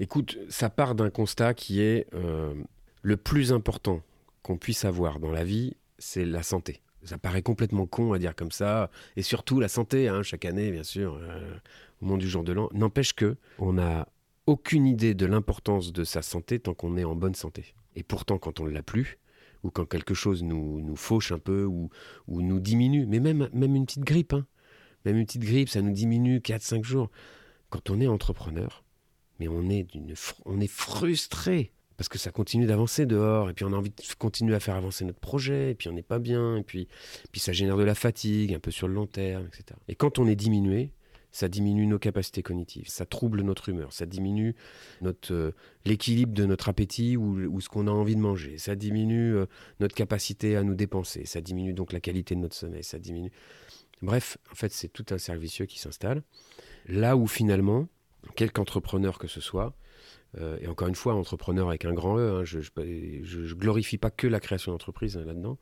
[0.00, 2.54] Écoute, ça part d'un constat qui est euh,
[3.02, 4.02] le plus important
[4.42, 6.80] qu'on puisse avoir dans la vie, c'est la santé.
[7.04, 10.70] Ça paraît complètement con à dire comme ça, et surtout la santé, hein, chaque année,
[10.72, 11.56] bien sûr, euh,
[12.00, 12.68] au moment du jour de l'an.
[12.72, 14.08] N'empêche que on a
[14.46, 17.74] aucune idée de l'importance de sa santé tant qu'on est en bonne santé.
[17.96, 19.18] Et pourtant, quand on ne l'a plus,
[19.62, 21.90] ou quand quelque chose nous, nous fauche un peu, ou,
[22.28, 24.46] ou nous diminue, mais même, même une petite grippe, hein.
[25.04, 27.10] même une petite grippe, ça nous diminue 4-5 jours.
[27.70, 28.84] Quand on est entrepreneur,
[29.38, 29.86] mais on est,
[30.46, 33.96] on est frustré parce que ça continue d'avancer dehors, et puis on a envie de
[34.18, 36.86] continuer à faire avancer notre projet, et puis on n'est pas bien, et puis,
[37.32, 39.76] puis ça génère de la fatigue un peu sur le long terme, etc.
[39.88, 40.92] Et quand on est diminué,
[41.30, 44.54] ça diminue nos capacités cognitives, ça trouble notre humeur, ça diminue
[45.00, 45.54] notre, euh,
[45.84, 49.46] l'équilibre de notre appétit ou, ce qu'on a envie de manger, ça diminue euh,
[49.80, 53.32] notre capacité à nous dépenser, ça diminue donc la qualité de notre sommeil, ça diminue.
[54.02, 56.22] Bref, en fait, c'est tout un cercle vicieux qui s'installe.
[56.86, 57.88] Là où finalement,
[58.36, 59.74] quelque entrepreneur que ce soit,
[60.36, 64.10] euh, et encore une fois, entrepreneur avec un grand E, hein, je, ne glorifie pas
[64.10, 65.58] que la création d'entreprise hein, là-dedans,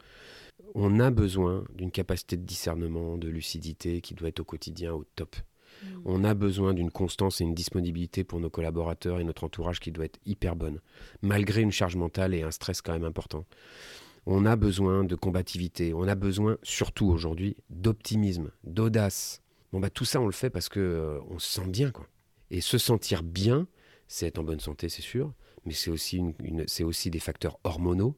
[0.75, 5.05] on a besoin d'une capacité de discernement, de lucidité qui doit être au quotidien au
[5.05, 5.37] top.
[5.83, 5.87] Mm.
[6.05, 9.93] On a besoin d'une constance et une disponibilité pour nos collaborateurs et notre entourage qui
[9.93, 10.81] doit être hyper bonne,
[11.23, 13.45] malgré une charge mentale et un stress quand même important.
[14.29, 19.41] On a besoin de combativité, on a besoin surtout aujourd'hui d'optimisme, d'audace.
[19.73, 22.09] Bon bah tout ça on le fait parce que euh, on se sent bien quoi.
[22.51, 23.69] Et se sentir bien,
[24.09, 25.33] c'est être en bonne santé c'est sûr,
[25.65, 26.23] mais c'est aussi
[26.67, 28.17] c'est aussi des facteurs hormonaux.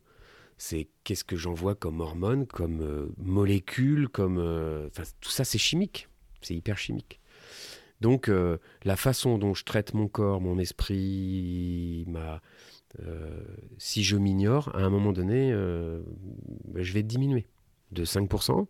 [0.56, 4.88] C'est qu'est-ce que j'envoie comme hormones, comme euh, molécules, comme euh,
[5.20, 6.09] tout ça c'est chimique,
[6.40, 7.20] c'est hyper chimique.
[8.01, 12.07] Donc euh, la façon dont je traite mon corps, mon esprit,
[13.01, 13.40] euh,
[13.78, 16.03] si je m'ignore, à un moment donné, euh,
[16.66, 17.46] ben, je vais diminuer
[17.92, 18.66] de 5%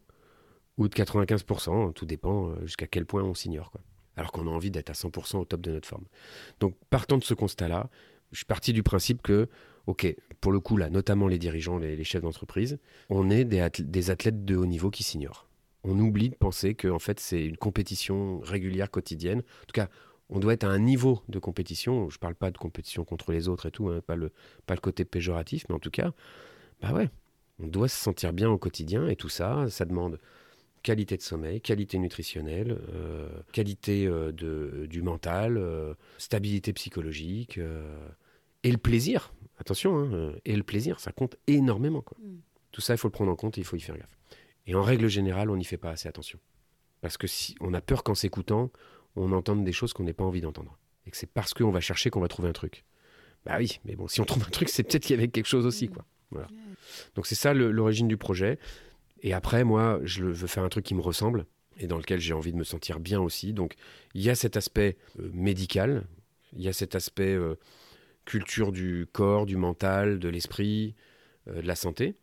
[0.78, 3.72] ou de 95%, tout dépend jusqu'à quel point on s'ignore.
[4.16, 6.04] Alors qu'on a envie d'être à 100% au top de notre forme.
[6.60, 7.88] Donc partant de ce constat-là,
[8.32, 9.48] je suis parti du principe que,
[9.86, 12.78] ok, pour le coup là, notamment les dirigeants, les, chefs d'entreprise,
[13.10, 15.47] on est des athlètes de haut niveau qui s'ignorent
[15.84, 19.40] on oublie de penser que en fait c'est une compétition régulière quotidienne.
[19.40, 19.88] En tout cas,
[20.30, 22.10] on doit être à un niveau de compétition.
[22.10, 24.32] Je ne parle pas de compétition contre les autres et tout, hein, pas le
[24.66, 26.12] pas le côté péjoratif, mais en tout cas,
[26.82, 27.08] bah ouais,
[27.60, 30.18] on doit se sentir bien au quotidien et tout ça, ça demande
[30.82, 37.60] qualité de sommeil, qualité nutritionnelle, euh, qualité euh, de, du mental, euh, stabilité psychologique
[38.62, 39.32] et le plaisir.
[39.58, 42.00] Attention, hein, et le plaisir, ça compte énormément.
[42.00, 42.16] Quoi.
[42.20, 42.38] Mm.
[42.70, 44.16] Tout ça, il faut le prendre en compte et il faut y faire gaffe.
[44.68, 46.38] Et en règle générale, on n'y fait pas assez attention.
[47.00, 48.70] Parce que si on a peur qu'en s'écoutant,
[49.16, 50.78] on entende des choses qu'on n'a pas envie d'entendre.
[51.06, 52.84] Et que c'est parce qu'on va chercher qu'on va trouver un truc.
[53.44, 55.46] Bah oui, mais bon, si on trouve un truc, c'est peut-être qu'il y avait quelque
[55.46, 56.04] chose aussi, quoi.
[57.14, 58.58] Donc c'est ça l'origine du projet.
[59.22, 61.46] Et après, moi, je veux faire un truc qui me ressemble
[61.78, 63.52] et dans lequel j'ai envie de me sentir bien aussi.
[63.52, 63.74] Donc
[64.14, 66.04] il y a cet aspect euh, médical,
[66.52, 67.54] il y a cet aspect euh,
[68.24, 70.94] culture du corps, du mental, de l'esprit,
[71.48, 72.16] euh, de la santé.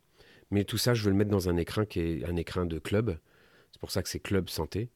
[0.50, 2.78] Mais tout ça, je veux le mettre dans un écrin qui est un écrin de
[2.78, 3.18] club.
[3.72, 4.90] C'est pour ça que c'est club santé.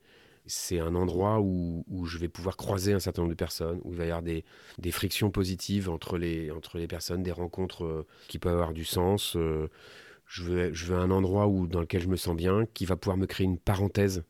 [0.46, 3.98] c'est un endroit où, je vais pouvoir croiser un certain nombre de personnes, où il
[3.98, 4.44] va y avoir des,
[4.78, 8.84] des frictions positives entre les, entre les personnes, des rencontres euh, qui peuvent avoir du
[8.84, 9.36] sens.
[9.36, 9.68] Euh,
[10.26, 12.96] je, veux, je veux un endroit où, dans lequel je me sens bien, qui va
[12.96, 14.24] pouvoir me créer une parenthèse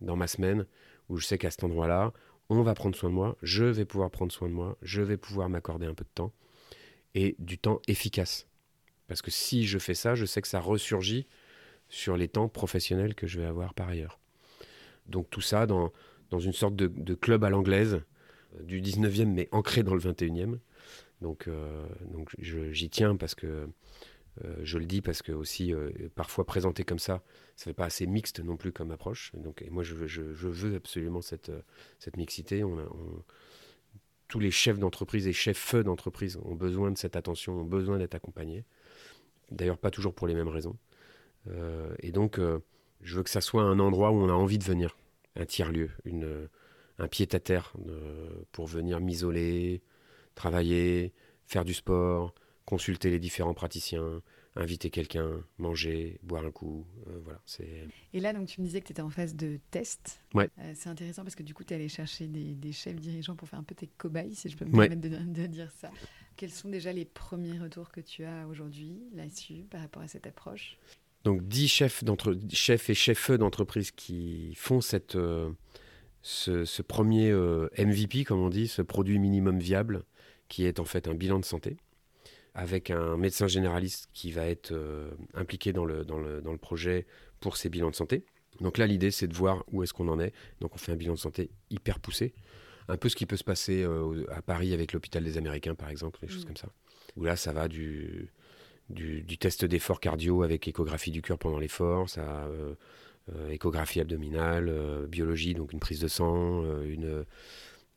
[0.00, 0.66] dans ma semaine,
[1.08, 2.12] où je sais qu'à cet endroit-là,
[2.48, 5.16] on va prendre soin de moi, je vais pouvoir prendre soin de moi, je vais
[5.16, 6.32] pouvoir m'accorder un peu de temps,
[7.14, 8.46] et du temps efficace.
[9.06, 11.26] Parce que si je fais ça, je sais que ça ressurgit
[11.88, 14.18] sur les temps professionnels que je vais avoir par ailleurs.
[15.06, 15.92] Donc tout ça dans,
[16.30, 18.00] dans une sorte de, de club à l'anglaise,
[18.56, 20.58] euh, du 19e mais ancré dans le 21e.
[21.20, 23.68] Donc, euh, donc j'y tiens parce que
[24.44, 25.72] euh, je le dis parce que aussi
[26.14, 27.22] parfois présenté comme ça,
[27.56, 29.32] ça fait pas assez mixte non plus comme approche.
[29.34, 31.52] Donc et moi je, je, veux absolument cette,
[31.98, 32.62] cette mixité.
[34.26, 38.16] Tous les chefs d'entreprise et chefs d'entreprise ont besoin de cette attention, ont besoin d'être
[38.16, 38.64] accompagnés.
[39.50, 40.76] D'ailleurs pas toujours pour les mêmes raisons.
[41.48, 42.40] Euh, et donc
[43.00, 44.96] je veux que ça soit un endroit où on a envie de venir,
[45.36, 45.90] un tiers-lieu,
[46.98, 47.74] un pied-à-terre
[48.52, 49.82] pour venir m'isoler,
[50.34, 51.12] travailler,
[51.46, 52.34] faire du sport,
[52.64, 54.22] consulter les différents praticiens,
[54.56, 56.86] inviter quelqu'un, manger, boire un coup.
[57.08, 57.88] Euh, voilà, c'est...
[58.12, 60.20] Et là, donc, tu me disais que tu étais en phase de test.
[60.32, 60.48] Ouais.
[60.60, 63.34] Euh, c'est intéressant parce que du coup, tu es allé chercher des, des, chefs dirigeants
[63.34, 64.88] pour faire un peu tes cobayes, si je peux me Ouais.
[64.88, 65.90] permettre de, de dire ça.
[66.36, 70.26] Quels sont déjà les premiers retours que tu as aujourd'hui là-dessus par rapport à cette
[70.26, 70.78] approche?
[71.24, 72.38] Donc 10 chefs, d'entre...
[72.52, 75.50] chefs et chefs d'entreprise qui font cette, euh,
[76.22, 80.04] ce, ce premier MVP, comme on dit, ce produit minimum viable,
[80.48, 81.76] qui est en fait un bilan de santé,
[82.54, 86.58] avec un médecin généraliste qui va être euh, impliqué dans le, dans, le, dans le
[86.58, 87.06] projet
[87.40, 88.24] pour ces bilans de santé.
[88.60, 90.32] Donc là, l'idée, c'est de voir où est-ce qu'on en est.
[90.60, 92.32] Donc on fait un bilan de santé hyper poussé.
[92.86, 95.88] Un peu ce qui peut se passer euh, à Paris avec l'hôpital des Américains, par
[95.88, 96.46] exemple, des choses Mm.
[96.48, 96.68] comme ça.
[97.16, 98.30] Où là, ça va du,
[98.88, 102.74] du, du test d'effort cardio avec échographie du cœur pendant l'effort, ça euh,
[103.34, 107.24] euh, échographie abdominale, biologie, donc une prise de sang, une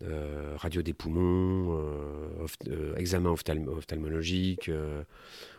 [0.04, 4.70] euh, radio des poumons, euh, euh, examen ophtalm- ophtalmologique,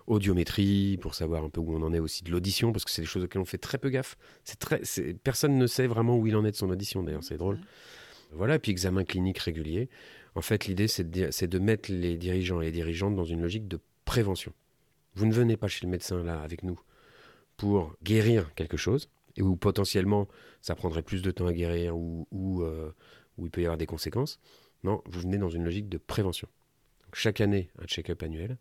[0.06, 3.02] audiométrie pour savoir un peu où on en est aussi de l'audition, parce que c'est
[3.02, 4.16] des choses auxquelles on fait très peu gaffe.
[4.60, 4.82] Très,
[5.24, 7.58] personne ne sait vraiment où il en est de son audition, d'ailleurs, c'est drôle.
[8.32, 9.88] Voilà, et puis examen clinique régulier.
[10.34, 13.80] En fait, l'idée, c'est de, mettre les dirigeants et les dirigeantes dans une logique de
[14.04, 14.52] prévention.
[15.14, 16.78] Vous ne venez pas chez le médecin, là, avec nous,
[17.56, 20.28] pour guérir quelque chose, et où potentiellement
[20.60, 22.64] ça prendrait plus de temps à guérir, ou, ou,
[23.38, 24.38] où il peut y avoir des conséquences.
[24.84, 26.48] Non, vous venez dans une logique de prévention.
[27.12, 28.58] Chaque année, un check-up annuel,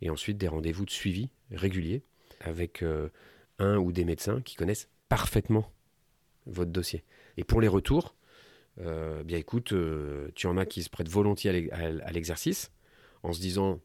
[0.00, 2.02] et ensuite des rendez-vous de suivi réguliers
[2.40, 3.10] avec euh,
[3.58, 5.70] un ou des médecins qui connaissent parfaitement
[6.46, 7.04] votre dossier.
[7.36, 8.14] Et pour les retours,
[8.80, 12.12] euh, bien écoute, euh, tu en as qui se prêtent volontiers à l'e- à à
[12.12, 12.72] l'exercice
[13.22, 13.80] en se disant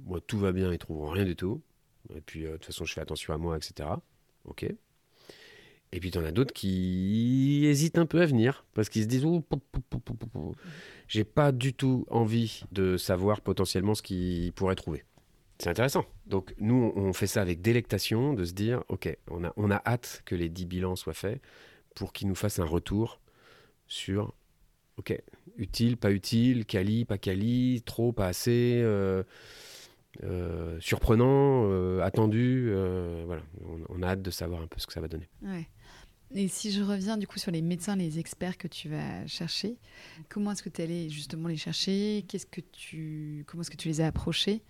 [0.00, 1.62] moi tout va bien, ils trouveront rien du tout.
[2.14, 3.88] Et puis de toute façon, je fais attention à moi, etc.
[4.44, 4.66] Ok.
[5.94, 9.06] Et puis tu en as d'autres qui hésitent un peu à venir parce qu'ils se
[9.06, 9.24] disent
[11.06, 15.04] j'ai pas du tout envie de savoir potentiellement ce qu'ils pourraient trouver.
[15.60, 16.04] C'est intéressant.
[16.26, 19.80] Donc nous, on fait ça avec délectation, de se dire, ok, on a, on a
[19.86, 21.40] hâte que les 10 bilans soient faits
[21.94, 23.20] pour qu'ils nous fassent un retour
[23.86, 24.34] sur,
[24.96, 25.16] ok,
[25.58, 29.22] utile, pas utile, quali, pas quali, trop, pas assez, euh,
[30.24, 32.72] euh, surprenant, euh, attendu.
[33.26, 35.28] voilà, on, on a hâte de savoir un peu ce que ça va donner.
[35.40, 35.68] Ouais.
[36.34, 39.76] Et si je reviens du coup sur les médecins, les experts que tu vas chercher,
[40.28, 42.24] comment est-ce que tu es allé justement les chercher?
[42.28, 44.62] Qu'est-ce que tu, comment est-ce que tu les as approchés?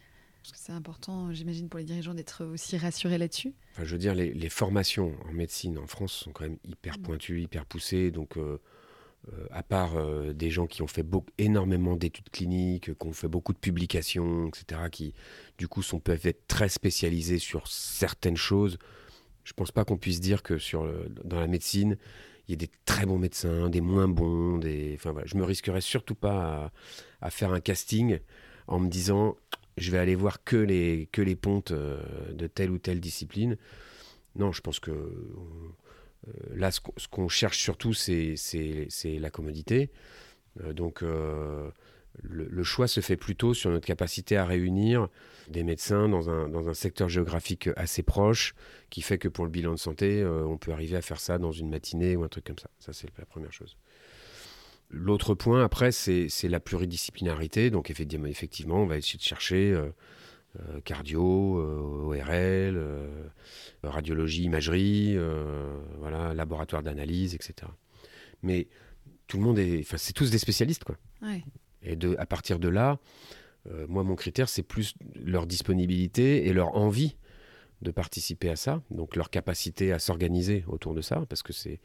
[0.42, 3.54] Parce que c'est important, j'imagine, pour les dirigeants d'être aussi rassurés là-dessus.
[3.72, 6.98] Enfin, je veux dire, les, les formations en médecine en France sont quand même hyper
[6.98, 7.02] Mm.
[7.02, 8.10] pointues, hyper poussées.
[8.10, 8.58] Donc, euh,
[9.32, 13.14] euh, à part euh, des gens qui ont fait beaucoup, énormément d'études cliniques, qui ont
[13.14, 15.14] fait beaucoup de publications, etc., qui
[15.56, 18.76] du coup sont, peuvent être très spécialisés sur certaines choses,
[19.44, 20.90] je pense pas qu'on puisse dire que sur
[21.24, 21.96] dans la médecine,
[22.48, 24.58] il y a des très bons médecins, des moins bons.
[24.58, 24.92] Des...
[24.94, 26.72] Enfin, voilà, je me risquerais surtout pas
[27.20, 28.18] à, faire un casting
[28.66, 29.36] en me disant
[29.76, 32.00] je vais aller voir que les, que les pontes euh,
[32.32, 33.56] de telle ou telle discipline.
[34.36, 35.42] Non, je pense que euh,
[36.54, 36.80] là, ce
[37.10, 38.36] qu'on cherche surtout, c'est
[39.04, 39.90] la commodité.
[40.62, 41.02] Euh, donc,
[42.22, 45.08] le, choix se fait plutôt sur notre capacité à réunir
[45.48, 48.54] des médecins dans un, dans un secteur géographique assez proche,
[48.90, 51.38] qui fait que pour le bilan de santé, euh, on peut arriver à faire ça
[51.38, 52.70] dans une matinée ou un truc comme ça.
[52.78, 53.76] Ça, c'est la première chose.
[54.90, 57.70] L'autre point, après, c'est la pluridisciplinarité.
[57.70, 59.88] Donc, effectivement, on va essayer de chercher euh,
[60.60, 61.58] euh, cardio,
[62.06, 62.80] ORL,
[63.82, 65.18] radiologie, imagerie,
[65.98, 67.72] voilà, laboratoire d'analyse, etc.
[68.42, 68.68] Mais
[69.26, 70.96] tout le monde est, enfin, c'est tous des spécialistes, quoi.
[71.84, 72.98] Et de, à partir de là,
[73.70, 77.16] euh, moi, mon critère, c'est plus leur disponibilité et leur envie
[77.82, 81.80] de participer à ça, donc leur capacité à s'organiser autour de ça, parce que c'est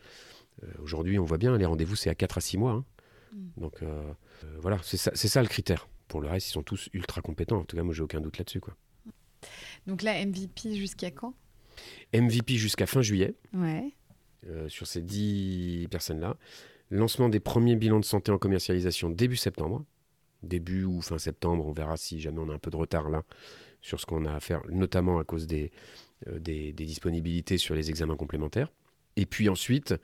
[0.84, 2.74] Aujourd'hui, on voit bien, les rendez-vous, c'est à 4 à 6 mois.
[2.74, 2.86] Hein.
[3.32, 3.62] Mm.
[3.62, 3.82] Donc
[4.58, 5.88] voilà, c'est ça, ça, le critère.
[6.10, 7.60] Pour le reste, ils sont tous ultra compétents.
[7.60, 8.60] En tout cas, moi, j'ai aucun doute là-dessus.
[8.60, 8.76] Quoi.
[9.88, 11.34] Donc là, MVP jusqu'à quand?
[12.14, 13.36] MVP jusqu'à fin juillet.
[13.54, 13.94] Ouais.
[14.68, 16.36] sur ces 10 personnes-là.
[16.92, 19.86] Lancement des premiers bilans de santé en commercialisation début septembre.
[20.42, 23.24] Début ou fin septembre, on verra si jamais on a un peu de retard là
[23.82, 25.72] sur ce qu'on a à faire, notamment à cause des,
[26.28, 28.72] euh, des, disponibilités sur les examens complémentaires.
[29.16, 29.96] Et puis ensuite,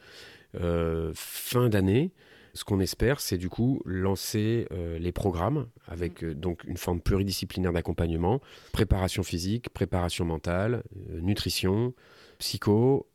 [0.56, 2.12] euh, fin d'année,
[2.54, 7.74] ce qu'on espère, c'est du coup lancer euh, les programmes avec donc une forme pluridisciplinaire
[7.74, 11.94] d'accompagnement, préparation physique, préparation mentale, nutrition,
[12.40, 13.08] psycho,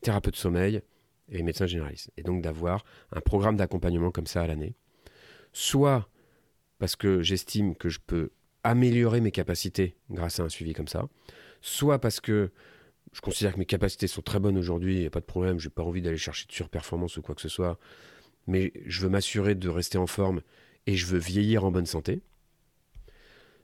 [0.00, 0.82] thérapeute de sommeil
[1.30, 2.10] et médecin généraliste.
[2.16, 4.74] Et donc d'avoir un programme d'accompagnement comme ça à l'année.
[5.52, 6.08] Soit
[6.78, 8.30] parce que j'estime que je peux
[8.62, 11.08] améliorer mes capacités grâce à un suivi comme ça,
[11.60, 12.50] soit parce que
[13.12, 15.60] je considère que mes capacités sont très bonnes aujourd'hui, il n'y a pas de problème,
[15.60, 17.78] je n'ai pas envie d'aller chercher de surperformance ou quoi que ce soit,
[18.46, 20.40] mais je veux m'assurer de rester en forme
[20.86, 22.22] et je veux vieillir en bonne santé,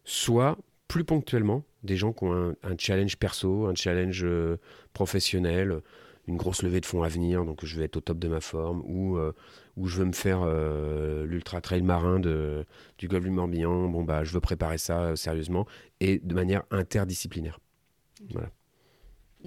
[0.05, 0.57] soit
[0.87, 4.59] plus ponctuellement des gens qui ont un, challenge perso, un challenge euh,
[4.93, 5.81] professionnel,
[6.31, 8.41] une grosse levée de fonds à venir, donc je vais être au top de ma
[8.41, 9.33] forme, ou, euh,
[9.76, 12.64] ou je veux me faire euh, l'ultra trail marin de,
[12.99, 15.66] du golfe du Morbihan, bon bah je veux préparer ça euh, sérieusement
[15.99, 17.59] et de manière interdisciplinaire.
[18.31, 18.51] Voilà.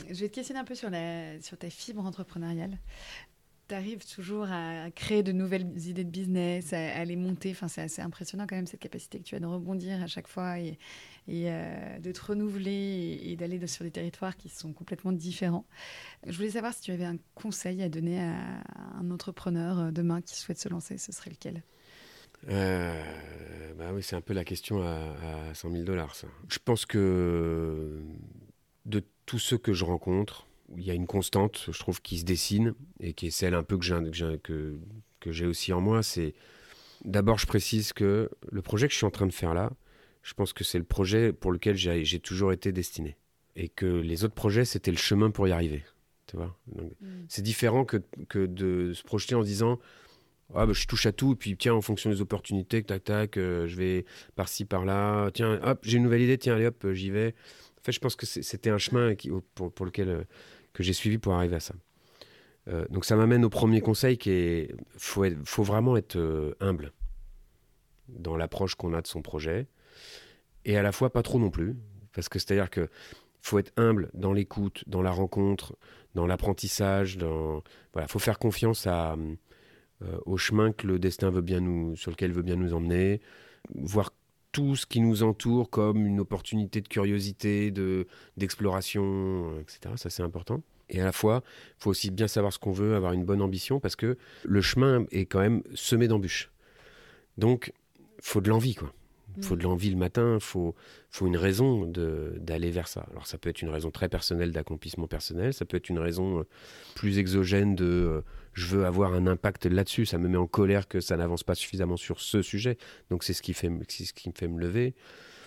[0.10, 2.80] Je vais te questionner un peu sur, la, sur ta fibre entrepreneuriale
[3.74, 7.52] tu arrives toujours à créer de nouvelles idées de business, à, les monter.
[7.52, 10.28] Enfin, c'est assez impressionnant quand même cette capacité que tu as de rebondir à chaque
[10.28, 10.78] fois et,
[11.28, 15.66] euh, de te renouveler et, d'aller sur des territoires qui sont complètement différents.
[16.28, 18.36] Je voulais savoir si tu avais un conseil à donner à
[19.00, 21.64] un entrepreneur euh, demain qui souhaite se lancer, ce serait lequel?
[22.50, 26.16] Euh, bah oui, c'est un peu la question à 100 000 dollars.
[26.48, 28.04] Je pense que
[28.86, 30.46] de tous ceux que je rencontre,
[30.78, 33.64] il y a une constante, je trouve, qui se dessine et qui est celle un
[33.64, 34.78] peu que j'ai, que,
[35.20, 36.04] que j'ai aussi en moi.
[36.04, 36.34] C'est
[37.06, 39.72] d'abord, je précise que le projet que je suis en train de faire là,
[40.22, 43.18] je pense que c'est le projet pour lequel j'ai, toujours été destiné.
[43.56, 45.84] Et que les autres projets, c'était le chemin pour y arriver.
[46.28, 46.88] Tu vois mm.
[47.28, 47.98] C'est différent que,
[48.30, 49.80] que de se projeter en disant
[50.56, 53.38] ah, bah, je touche à tout, et puis tiens, en fonction des opportunités, tac, tac,
[53.38, 54.06] euh, je vais
[54.36, 57.34] par-ci, par-là, tiens, hop, j'ai une nouvelle idée, tiens, allez, hop, j'y vais.
[57.80, 60.24] En fait, je pense que c'était un chemin qui, pour, pour, lequel euh,
[60.74, 61.76] que j'ai suivi pour arriver à ça.
[62.68, 66.94] Euh, donc ça m'amène au premier conseil qui est faut, faut vraiment être euh, humble
[68.08, 69.68] dans l'approche qu'on a de son projet
[70.64, 71.76] et à la fois pas trop non plus
[72.14, 72.90] parce que c'est à dire que
[73.42, 75.76] faut être humble dans l'écoute, dans la rencontre,
[76.16, 77.62] dans l'apprentissage, dans
[77.92, 79.18] voilà, faut faire confiance à,
[80.04, 83.20] euh, au chemin que le destin veut bien nous sur lequel veut bien nous emmener,
[83.76, 84.14] voir
[84.54, 89.96] tout ce qui nous entoure comme une opportunité de curiosité, de d'exploration, etc.
[89.98, 90.62] Ça c'est important.
[90.90, 91.44] Et à la fois,
[91.80, 94.62] il faut aussi bien savoir ce qu'on veut, avoir une bonne ambition, parce que le
[94.62, 96.52] chemin est quand même semé d'embûches.
[97.38, 97.74] Donc,
[98.22, 98.94] faut de l'envie, quoi.
[99.38, 99.70] Il faut de mm.
[99.70, 100.76] l'envie le matin, il faut,
[101.10, 103.06] faut une raison d'aller vers ça.
[103.12, 106.40] Alors ça peut être une raison très personnelle d'accomplissement personnel, ça peut être une raison
[106.40, 106.44] euh,
[106.96, 108.22] plus exogène de euh,
[108.54, 111.56] je veux avoir un impact là-dessus, ça me met en colère que ça n'avance pas
[111.56, 112.78] suffisamment sur ce sujet.
[113.10, 114.94] Donc c'est ce, qui fait, ce qui me fait me lever.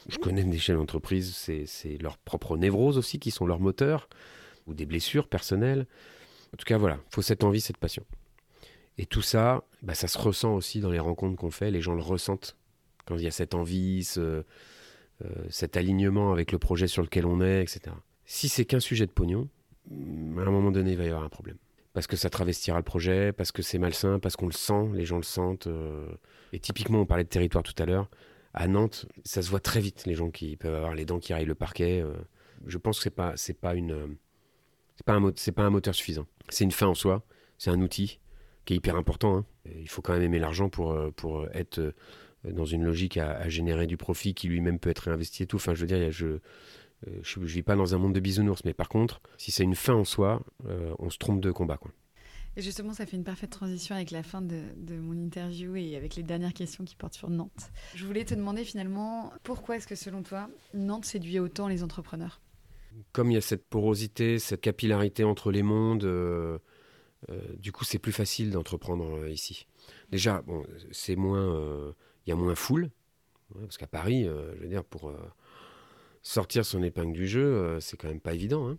[0.09, 4.09] Je connais des chefs d'entreprise, c'est leur propre névrose aussi qui sont leur moteur,
[4.67, 5.87] ou des blessures personnelles.
[6.53, 8.05] En tout cas, voilà, il faut cette envie, cette passion.
[8.99, 11.95] Et tout ça, bah, ça se ressent aussi dans les rencontres qu'on fait, les gens
[11.95, 12.57] le ressentent
[13.05, 14.43] quand il y a cette envie, euh,
[15.49, 17.95] cet alignement avec le projet sur lequel on est, etc.
[18.25, 19.49] Si c'est qu'un sujet de pognon,
[19.91, 21.59] à un moment donné, il va y avoir un problème.
[21.97, 25.07] Parce que ça travestira le projet, parce que c'est malsain, parce qu'on le sent, les
[25.07, 25.67] gens le sentent.
[25.67, 26.07] Euh.
[26.53, 28.11] Et typiquement, on parlait de territoire tout à l'heure.
[28.53, 31.33] À Nantes, ça se voit très vite, les gens qui peuvent avoir les dents qui
[31.33, 32.03] raillent le parquet.
[32.03, 32.13] Euh.
[32.67, 34.19] Je pense que c'est pas, c'est pas une,
[35.37, 36.27] c'est pas un, moteur suffisant.
[36.51, 37.25] C'est une fin en soi,
[37.57, 38.21] c'est un outil
[38.67, 39.39] qui est hyper important.
[39.39, 39.47] Hein.
[39.65, 41.95] Il faut quand même aimer l'argent pour, pour être
[42.45, 45.57] dans une logique à, générer du profit qui lui-même peut être réinvesti et tout.
[45.57, 46.41] Enfin, je veux dire, je,
[47.07, 49.75] euh, je, vis pas dans un monde de bisounours, mais par contre, si c'est une
[49.75, 51.77] fin en soi, euh, on se trompe de combat.
[51.77, 51.93] Quoi.
[52.57, 55.95] Et justement, ça fait une parfaite transition avec la fin de, de, mon interview et
[55.95, 57.71] avec les dernières questions qui portent sur Nantes.
[57.95, 62.41] Je voulais te demander finalement, pourquoi est-ce que selon toi, Nantes séduit autant les entrepreneurs?
[63.13, 66.59] Comme il y a cette porosité, cette capillarité entre les mondes, euh,
[67.59, 69.67] du coup, c'est plus facile d'entreprendre ici.
[70.11, 71.95] Déjà, bon, c'est moins
[72.25, 72.91] il y a moins foule.
[73.55, 75.13] parce qu'à Paris, je veux dire, pour
[76.27, 78.69] sortir son épingle du jeu, euh, c'est quand même pas évident.
[78.69, 78.79] Hein.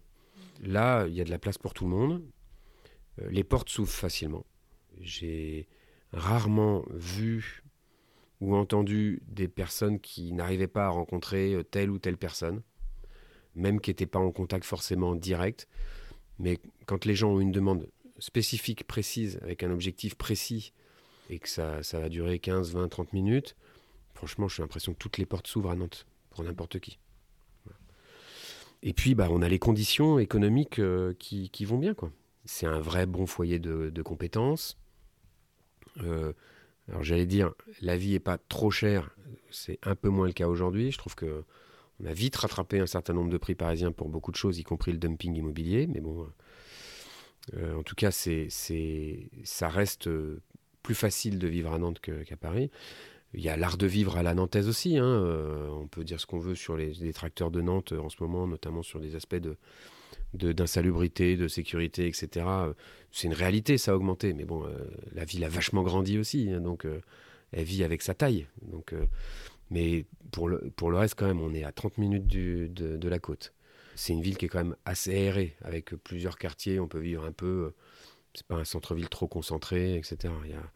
[0.62, 2.22] Là, il y a de la place pour tout le monde.
[3.30, 4.46] les portes s'ouvrent facilement.
[5.00, 5.68] J'ai
[6.12, 7.64] rarement vu
[8.42, 12.62] ou entendu des personnes qui n'arrivaient pas à rencontrer telle ou telle personne,
[13.56, 15.70] même qui n'étaient pas en contact forcément direct.
[16.40, 17.88] Mais quand les gens ont une demande
[18.20, 20.74] spécifique, précise, avec un objectif précis,
[21.30, 23.56] et que ça, ça va durer 15, 20, 30 minutes,
[24.14, 27.00] franchement, j'ai l'impression que toutes les portes s'ouvrent à Nantes, pour n'importe qui.
[28.84, 31.96] Et puis, bah, on a les conditions économiques euh, qui, vont bien.
[32.46, 34.78] C'est un vrai bon foyer de, compétences.
[36.04, 36.34] Euh,
[36.88, 39.16] alors j'allais dire, la vie n'est pas trop chère,
[39.50, 40.92] c'est un peu moins le cas aujourd'hui.
[40.92, 41.44] Je trouve que
[42.00, 44.64] on a vite rattrapé un certain nombre de prix parisiens pour beaucoup de choses, y
[44.64, 45.88] compris le dumping immobilier.
[45.88, 46.28] Mais bon,
[47.56, 50.08] euh, en tout cas, ça reste
[50.84, 52.70] plus facile de vivre à Nantes qu'à Paris.
[53.38, 54.98] Il y a l'art de vivre à la nantaise aussi.
[54.98, 55.06] Hein.
[55.06, 58.18] Euh, on peut dire ce qu'on veut sur les, les, tracteurs de Nantes en ce
[58.20, 59.58] moment, notamment sur des aspects de,
[60.34, 62.46] d'insalubrité, de, sécurité, etc.
[63.12, 64.34] C'est une réalité, ça a augmenté.
[64.34, 64.70] Mais bon, euh,
[65.14, 67.02] la ville a vachement grandi aussi, hein, donc euh,
[67.52, 68.48] elle vit avec sa taille.
[68.62, 69.06] Donc, euh,
[69.70, 73.10] mais pour le, pour le reste, quand même, on est à 30 minutes de, de,
[73.10, 73.54] la côte.
[73.96, 76.80] C'est une ville qui est quand même assez aérée, avec plusieurs quartiers.
[76.80, 77.74] On peut vivre un peu.
[78.34, 80.34] C'est pas un centre-ville trop concentré, etc.
[80.46, 80.72] Il y a,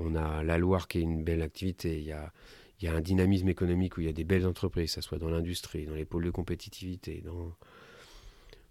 [0.00, 1.98] on a la Loire qui est une belle activité.
[1.98, 2.32] Il y a,
[2.80, 5.08] il y a un dynamisme économique où il y a des belles entreprises, que ce
[5.08, 7.22] soit dans l'industrie, dans les pôles de compétitivité,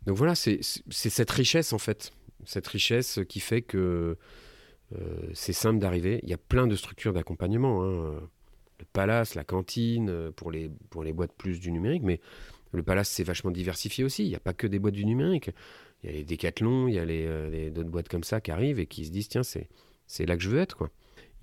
[0.05, 2.13] donc voilà, c'est cette richesse en fait,
[2.45, 4.17] cette richesse qui fait que
[4.93, 4.97] euh,
[5.33, 6.19] c'est simple d'arriver.
[6.23, 7.83] Il y a plein de structures d'accompagnement.
[7.83, 8.19] Hein.
[8.77, 12.19] Le palace, la cantine, pour les, pour les boîtes plus du numérique, mais
[12.71, 14.25] le palace c'est vachement diversifié aussi.
[14.25, 15.49] Il n'y a pas que des boîtes du numérique.
[16.03, 18.51] Il y a les décathlons, il y a euh, les d'autres boîtes comme ça qui
[18.51, 20.77] arrivent et qui se disent tiens, c'est là que je veux être.
[20.77, 20.91] quoi.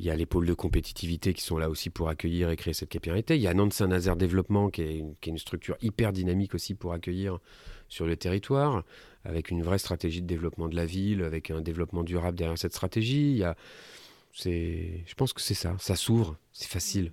[0.03, 2.75] Il y a les pôles de compétitivité qui sont là aussi pour accueillir et créer
[2.75, 3.37] cette capillarité.
[3.37, 7.39] Il y a Nantes Saint-Nazaire Développement qui est, une, structure hyper dynamique aussi pour accueillir
[7.89, 8.83] sur le territoire,
[9.25, 12.73] avec une vraie stratégie de développement de la ville, avec un développement durable derrière cette
[12.73, 13.31] stratégie.
[13.31, 17.13] Il y je pense que c'est ça, ça s'ouvre, c'est facile.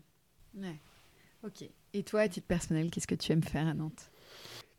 [1.44, 1.70] Ok.
[1.94, 4.10] Et toi, à titre personnel, qu'est-ce que tu aimes faire à Nantes?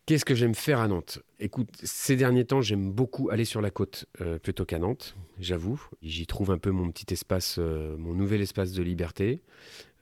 [0.07, 1.21] Qu'est-ce que j'aime faire à Nantes?
[1.39, 5.81] Écoute, ces derniers temps, j'aime beaucoup aller sur la côte euh, plutôt qu'à Nantes, j'avoue.
[6.03, 9.41] J'y trouve un peu mon petit espace, euh, mon nouvel espace de liberté.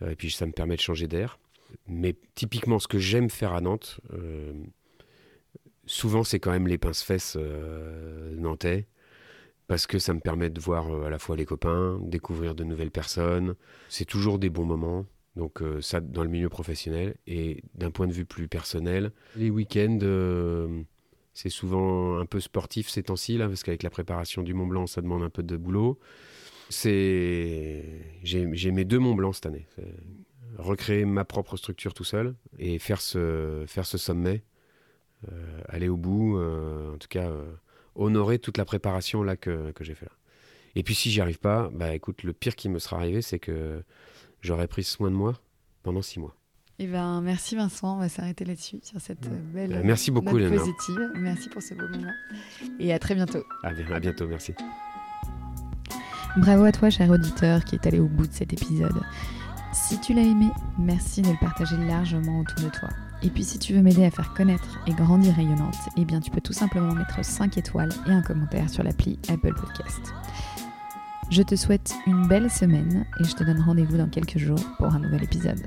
[0.02, 1.38] Euh, et puis ça me permet de changer d'air.
[1.86, 4.00] Mais typiquement, ce que j'aime faire à Nantes,
[5.88, 8.86] souvent c'est quand même les pince-fesses euh, nantais,
[9.66, 12.90] parce que ça me permet de voir à la fois les copains, découvrir de nouvelles
[12.90, 13.54] personnes.
[13.88, 15.04] C'est toujours des bons moments.
[15.38, 19.50] Donc euh, ça dans le milieu professionnel et d'un point de vue plus personnel, les
[19.50, 20.82] week-ends euh,
[21.32, 24.88] c'est souvent un peu sportif ces temps-ci là parce qu'avec la préparation du Mont Blanc
[24.88, 25.98] ça demande un peu de boulot.
[26.70, 27.84] C'est
[28.24, 29.66] j'ai mes deux Mont Blanc cette année.
[30.58, 34.42] Recréer ma propre structure tout seul et faire ce faire ce sommet
[35.30, 37.30] euh, aller au bout, en tout cas
[37.94, 40.12] honorer toute la préparation là que, que j'ai fait là.
[40.74, 43.38] Et puis si j'y arrive pas, bah écoute, le pire qui me sera arrivé, c'est
[43.38, 43.82] que
[44.40, 45.34] j'aurais pris soin de moi
[45.82, 46.34] pendant six mois.
[46.80, 50.54] Eh ben, merci Vincent, on va s'arrêter là-dessus, sur cette belle bah, merci beaucoup, note
[50.54, 51.10] positive.
[51.16, 52.12] Merci pour ce beau moment.
[52.78, 53.42] Et à très bientôt.
[53.64, 54.54] À, à bientôt, merci.
[56.36, 59.00] Bravo à toi, cher auditeur, qui est allé au bout de cet épisode.
[59.72, 60.46] Si tu l'as aimé,
[60.78, 62.88] merci de le partager largement autour de toi.
[63.22, 66.30] Et puis si tu veux m'aider à faire connaître et grandir rayonnante, eh bien tu
[66.30, 70.12] peux tout simplement mettre 5 étoiles et un commentaire sur l'appli Apple Podcast.
[71.30, 74.86] Je te souhaite une belle semaine et je te donne rendez-vous dans quelques jours pour
[74.86, 75.60] un nouvel épisode.